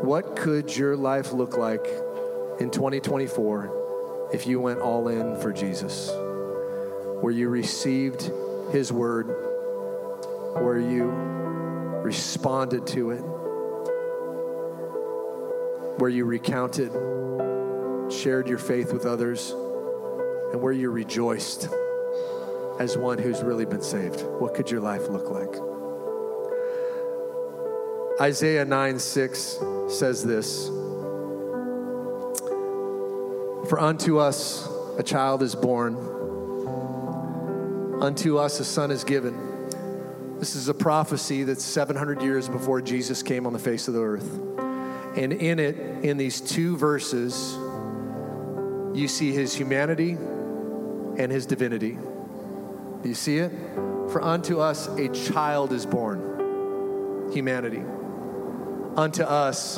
What 0.05 0.35
could 0.35 0.77
your 0.77 0.95
life 0.95 1.33
look 1.33 1.57
like 1.57 1.87
in 2.59 2.69
2024 2.69 4.29
if 4.31 4.45
you 4.45 4.59
went 4.59 4.79
all 4.79 5.07
in 5.07 5.39
for 5.39 5.51
Jesus? 5.51 6.11
Where 7.21 7.31
you 7.31 7.49
received 7.49 8.29
His 8.71 8.91
word 8.91 9.52
where 10.63 10.79
you 10.79 11.03
responded 12.03 12.87
to 12.87 13.11
it, 13.11 13.19
where 15.99 16.09
you 16.09 16.23
recounted, 16.23 16.89
shared 18.09 18.47
your 18.47 18.57
faith 18.57 18.93
with 18.93 19.05
others, 19.05 19.51
and 20.53 20.61
where 20.61 20.71
you 20.71 20.89
rejoiced 20.89 21.67
as 22.79 22.97
one 22.97 23.17
who's 23.17 23.43
really 23.43 23.65
been 23.65 23.81
saved. 23.81 24.21
What 24.39 24.53
could 24.53 24.71
your 24.71 24.79
life 24.79 25.09
look 25.09 25.29
like? 25.29 25.53
Isaiah 28.21 28.63
9 28.63 28.99
6 28.99 29.59
says 29.89 30.23
this 30.23 30.69
For 33.67 33.81
unto 33.81 34.17
us 34.17 34.65
a 34.97 35.03
child 35.03 35.43
is 35.43 35.55
born, 35.55 35.97
unto 38.01 38.37
us 38.37 38.61
a 38.61 38.65
son 38.65 38.91
is 38.91 39.03
given 39.03 39.52
this 40.43 40.57
is 40.57 40.67
a 40.67 40.73
prophecy 40.73 41.45
that's 41.45 41.63
700 41.63 42.21
years 42.21 42.49
before 42.49 42.81
Jesus 42.81 43.23
came 43.23 43.47
on 43.47 43.53
the 43.53 43.59
face 43.59 43.87
of 43.87 43.93
the 43.93 44.01
earth. 44.01 44.29
And 45.15 45.31
in 45.31 45.57
it, 45.57 45.77
in 46.03 46.17
these 46.17 46.41
two 46.41 46.75
verses, 46.75 47.53
you 48.93 49.07
see 49.07 49.31
his 49.31 49.53
humanity 49.53 50.17
and 51.17 51.31
his 51.31 51.45
divinity. 51.45 51.91
Do 51.91 53.07
you 53.07 53.15
see 53.15 53.37
it? 53.37 53.53
For 54.09 54.21
unto 54.21 54.59
us 54.59 54.87
a 54.87 55.07
child 55.07 55.71
is 55.71 55.85
born, 55.85 57.31
humanity. 57.31 57.81
Unto 58.97 59.23
us 59.23 59.77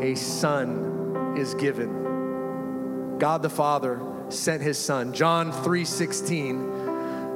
a 0.00 0.14
son 0.14 1.34
is 1.36 1.54
given. 1.54 3.18
God 3.18 3.42
the 3.42 3.50
Father 3.50 4.00
sent 4.28 4.62
his 4.62 4.78
son. 4.78 5.12
John 5.12 5.50
3 5.50 5.84
16 5.84 6.83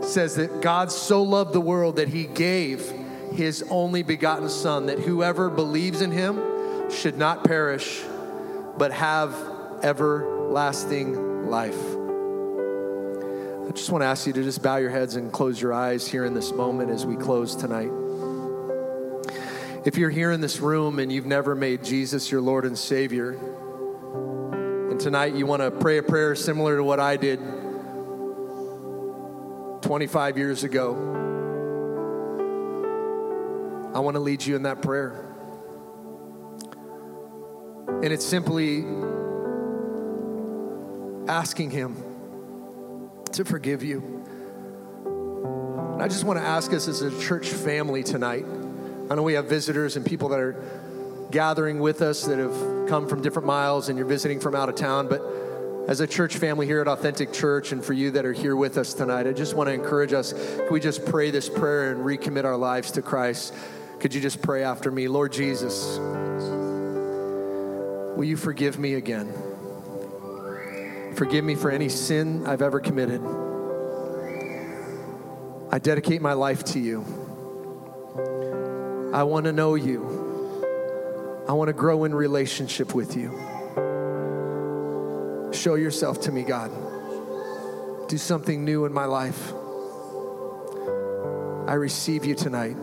says 0.08 0.36
that 0.36 0.60
God 0.60 0.90
so 0.90 1.22
loved 1.22 1.52
the 1.52 1.60
world 1.60 1.96
that 1.96 2.08
he 2.08 2.24
gave 2.24 2.92
his 3.32 3.64
only 3.70 4.02
begotten 4.02 4.48
Son, 4.48 4.86
that 4.86 4.98
whoever 4.98 5.50
believes 5.50 6.00
in 6.00 6.10
him 6.10 6.90
should 6.90 7.18
not 7.18 7.44
perish, 7.44 8.02
but 8.76 8.90
have 8.92 9.34
everlasting 9.82 11.48
life. 11.50 11.78
I 13.68 13.70
just 13.72 13.90
want 13.90 14.02
to 14.02 14.06
ask 14.06 14.26
you 14.26 14.32
to 14.32 14.42
just 14.42 14.62
bow 14.62 14.76
your 14.76 14.90
heads 14.90 15.16
and 15.16 15.30
close 15.30 15.60
your 15.60 15.74
eyes 15.74 16.08
here 16.08 16.24
in 16.24 16.32
this 16.32 16.52
moment 16.52 16.90
as 16.90 17.04
we 17.04 17.16
close 17.16 17.54
tonight. 17.54 17.90
If 19.84 19.98
you're 19.98 20.10
here 20.10 20.32
in 20.32 20.40
this 20.40 20.58
room 20.58 20.98
and 20.98 21.12
you've 21.12 21.26
never 21.26 21.54
made 21.54 21.84
Jesus 21.84 22.30
your 22.32 22.40
Lord 22.40 22.64
and 22.64 22.78
Savior, 22.78 23.32
and 24.90 24.98
tonight 24.98 25.34
you 25.34 25.44
want 25.44 25.60
to 25.60 25.70
pray 25.70 25.98
a 25.98 26.02
prayer 26.02 26.34
similar 26.34 26.78
to 26.78 26.82
what 26.82 26.98
I 26.98 27.18
did 27.18 27.40
25 29.82 30.38
years 30.38 30.64
ago, 30.64 30.94
I 33.94 34.00
want 34.00 34.14
to 34.14 34.20
lead 34.20 34.44
you 34.44 34.56
in 34.56 34.64
that 34.64 34.82
prayer. 34.82 35.24
And 37.88 38.12
it's 38.12 38.26
simply 38.26 38.84
asking 41.28 41.70
Him 41.70 41.96
to 43.32 43.44
forgive 43.44 43.82
you. 43.82 44.24
And 45.94 46.02
I 46.02 46.08
just 46.08 46.24
want 46.24 46.38
to 46.38 46.44
ask 46.44 46.72
us 46.72 46.86
as 46.86 47.02
a 47.02 47.20
church 47.20 47.48
family 47.48 48.02
tonight. 48.02 48.44
I 49.10 49.14
know 49.14 49.22
we 49.22 49.34
have 49.34 49.46
visitors 49.46 49.96
and 49.96 50.04
people 50.04 50.28
that 50.30 50.40
are 50.40 50.62
gathering 51.30 51.80
with 51.80 52.02
us 52.02 52.24
that 52.26 52.38
have 52.38 52.88
come 52.88 53.08
from 53.08 53.22
different 53.22 53.46
miles 53.46 53.88
and 53.88 53.98
you're 53.98 54.06
visiting 54.06 54.38
from 54.40 54.54
out 54.54 54.68
of 54.68 54.74
town, 54.74 55.08
but 55.08 55.22
as 55.88 56.00
a 56.00 56.06
church 56.06 56.36
family 56.36 56.66
here 56.66 56.82
at 56.82 56.86
Authentic 56.86 57.32
Church, 57.32 57.72
and 57.72 57.82
for 57.82 57.94
you 57.94 58.10
that 58.10 58.26
are 58.26 58.34
here 58.34 58.54
with 58.54 58.76
us 58.76 58.92
tonight, 58.92 59.26
I 59.26 59.32
just 59.32 59.54
want 59.54 59.68
to 59.68 59.72
encourage 59.72 60.12
us. 60.12 60.34
Can 60.34 60.70
we 60.70 60.80
just 60.80 61.06
pray 61.06 61.30
this 61.30 61.48
prayer 61.48 61.90
and 61.90 62.04
recommit 62.04 62.44
our 62.44 62.58
lives 62.58 62.90
to 62.92 63.02
Christ? 63.02 63.54
Could 63.98 64.12
you 64.12 64.20
just 64.20 64.42
pray 64.42 64.62
after 64.62 64.90
me? 64.90 65.08
Lord 65.08 65.32
Jesus, 65.32 65.96
will 68.16 68.24
you 68.24 68.36
forgive 68.36 68.78
me 68.78 68.94
again? 68.94 69.32
Forgive 71.16 71.42
me 71.42 71.54
for 71.54 71.70
any 71.70 71.88
sin 71.88 72.46
I've 72.46 72.60
ever 72.60 72.80
committed. 72.80 73.22
I 75.72 75.78
dedicate 75.78 76.20
my 76.20 76.34
life 76.34 76.64
to 76.64 76.78
you. 76.78 77.00
I 79.14 79.22
want 79.22 79.46
to 79.46 79.52
know 79.52 79.74
you. 79.74 80.04
I 81.48 81.52
want 81.52 81.68
to 81.68 81.72
grow 81.72 82.04
in 82.04 82.14
relationship 82.14 82.94
with 82.94 83.16
you. 83.16 83.57
Show 85.58 85.74
yourself 85.74 86.20
to 86.20 86.30
me, 86.30 86.44
God. 86.44 86.70
Do 88.08 88.16
something 88.16 88.64
new 88.64 88.84
in 88.84 88.92
my 88.92 89.06
life. 89.06 89.52
I 91.66 91.74
receive 91.74 92.24
you 92.24 92.36
tonight 92.36 92.76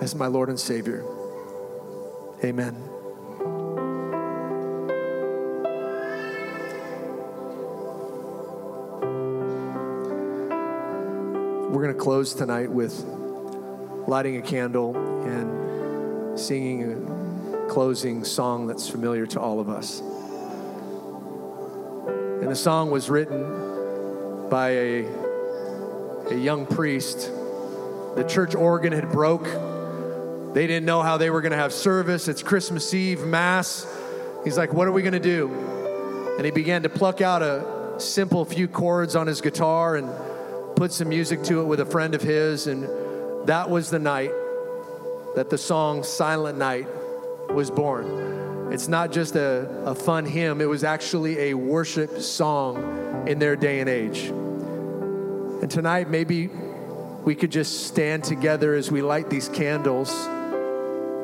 as 0.00 0.14
my 0.14 0.28
Lord 0.28 0.48
and 0.48 0.58
Savior. 0.58 1.04
Amen. 2.42 2.74
We're 11.70 11.82
going 11.82 11.94
to 11.94 12.00
close 12.00 12.32
tonight 12.32 12.70
with 12.70 12.98
lighting 14.08 14.38
a 14.38 14.42
candle 14.42 14.96
and 15.26 16.40
singing 16.40 17.52
a 17.52 17.66
closing 17.68 18.24
song 18.24 18.66
that's 18.66 18.88
familiar 18.88 19.26
to 19.26 19.38
all 19.38 19.60
of 19.60 19.68
us. 19.68 20.02
And 22.42 22.50
the 22.50 22.56
song 22.56 22.90
was 22.90 23.08
written 23.08 24.48
by 24.50 24.70
a, 24.70 25.06
a 26.28 26.34
young 26.34 26.66
priest. 26.66 27.30
The 28.16 28.26
church 28.28 28.56
organ 28.56 28.92
had 28.92 29.12
broke. 29.12 29.44
They 30.52 30.66
didn't 30.66 30.84
know 30.84 31.02
how 31.02 31.18
they 31.18 31.30
were 31.30 31.40
going 31.40 31.52
to 31.52 31.56
have 31.56 31.72
service. 31.72 32.26
It's 32.26 32.42
Christmas 32.42 32.92
Eve, 32.94 33.20
Mass. 33.20 33.86
He's 34.42 34.58
like, 34.58 34.72
What 34.72 34.88
are 34.88 34.92
we 34.92 35.02
going 35.02 35.12
to 35.12 35.20
do? 35.20 36.34
And 36.36 36.44
he 36.44 36.50
began 36.50 36.82
to 36.82 36.88
pluck 36.88 37.20
out 37.20 37.42
a 37.42 37.94
simple 37.98 38.44
few 38.44 38.66
chords 38.66 39.14
on 39.14 39.28
his 39.28 39.40
guitar 39.40 39.94
and 39.94 40.10
put 40.74 40.90
some 40.90 41.10
music 41.10 41.44
to 41.44 41.60
it 41.60 41.64
with 41.66 41.78
a 41.78 41.86
friend 41.86 42.12
of 42.12 42.22
his. 42.22 42.66
And 42.66 42.88
that 43.46 43.70
was 43.70 43.88
the 43.88 44.00
night 44.00 44.32
that 45.36 45.48
the 45.48 45.58
song 45.58 46.02
Silent 46.02 46.58
Night 46.58 46.88
was 47.50 47.70
born. 47.70 48.51
It's 48.72 48.88
not 48.88 49.12
just 49.12 49.36
a, 49.36 49.68
a 49.84 49.94
fun 49.94 50.24
hymn, 50.24 50.62
it 50.62 50.64
was 50.64 50.82
actually 50.82 51.50
a 51.50 51.54
worship 51.54 52.22
song 52.22 53.28
in 53.28 53.38
their 53.38 53.54
day 53.54 53.80
and 53.80 53.88
age. 53.88 54.28
And 54.28 55.70
tonight, 55.70 56.08
maybe 56.08 56.48
we 57.22 57.34
could 57.34 57.52
just 57.52 57.86
stand 57.86 58.24
together 58.24 58.74
as 58.74 58.90
we 58.90 59.02
light 59.02 59.28
these 59.28 59.50
candles, 59.50 60.10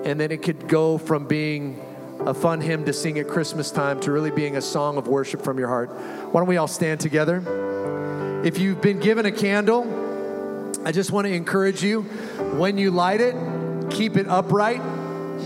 and 0.05 0.21
then 0.21 0.31
it 0.31 0.43
could 0.43 0.69
go 0.69 0.99
from 0.99 1.27
being 1.27 1.83
a 2.21 2.35
fun 2.35 2.61
hymn 2.61 2.85
to 2.85 2.93
sing 2.93 3.19
at 3.19 3.29
Christmas 3.29 3.71
time 3.71 3.99
to 4.01 4.13
really 4.13 4.31
being 4.31 4.59
a 4.59 4.63
song 4.63 4.99
of 4.99 5.09
worship 5.09 5.41
from 5.41 5.59
your 5.59 5.69
heart. 5.69 5.89
Why 5.89 6.41
don't 6.41 6.49
we 6.49 6.59
all 6.59 6.69
stand 6.69 7.01
together? 7.01 8.43
If 8.45 8.59
you've 8.59 8.83
been 8.83 9.01
given 9.01 9.25
a 9.25 9.33
candle, 9.33 10.77
I 10.85 10.93
just 10.93 11.13
want 11.13 11.27
to 11.27 11.33
encourage 11.33 11.83
you 11.83 12.03
when 12.59 12.77
you 12.77 12.91
light 12.91 13.23
it, 13.23 13.35
keep 13.89 14.19
it 14.19 14.29
upright. 14.29 14.83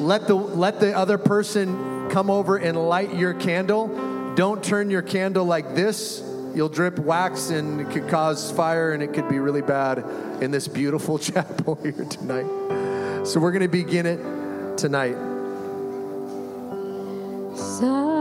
Let 0.00 0.26
the 0.26 0.34
let 0.34 0.80
the 0.80 0.96
other 0.96 1.18
person 1.18 1.91
come 2.12 2.28
over 2.28 2.58
and 2.58 2.76
light 2.76 3.14
your 3.14 3.32
candle. 3.32 3.88
Don't 4.36 4.62
turn 4.62 4.90
your 4.90 5.02
candle 5.02 5.46
like 5.46 5.74
this. 5.74 6.22
You'll 6.54 6.68
drip 6.68 6.98
wax 6.98 7.48
and 7.48 7.80
it 7.80 7.90
could 7.90 8.08
cause 8.08 8.52
fire 8.52 8.92
and 8.92 9.02
it 9.02 9.14
could 9.14 9.28
be 9.30 9.38
really 9.38 9.62
bad 9.62 9.98
in 10.42 10.50
this 10.50 10.68
beautiful 10.68 11.18
chapel 11.18 11.76
here 11.76 12.04
tonight. 12.04 13.26
So 13.26 13.40
we're 13.40 13.52
going 13.52 13.62
to 13.62 13.68
begin 13.68 14.04
it 14.04 14.76
tonight. 14.76 15.16
So 17.56 18.11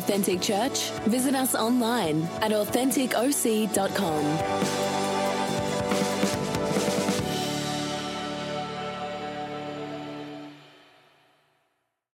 Authentic 0.00 0.40
Church, 0.40 0.88
visit 1.08 1.34
us 1.34 1.54
online 1.54 2.22
at 2.40 2.52
AuthenticOC.com. 2.52 4.69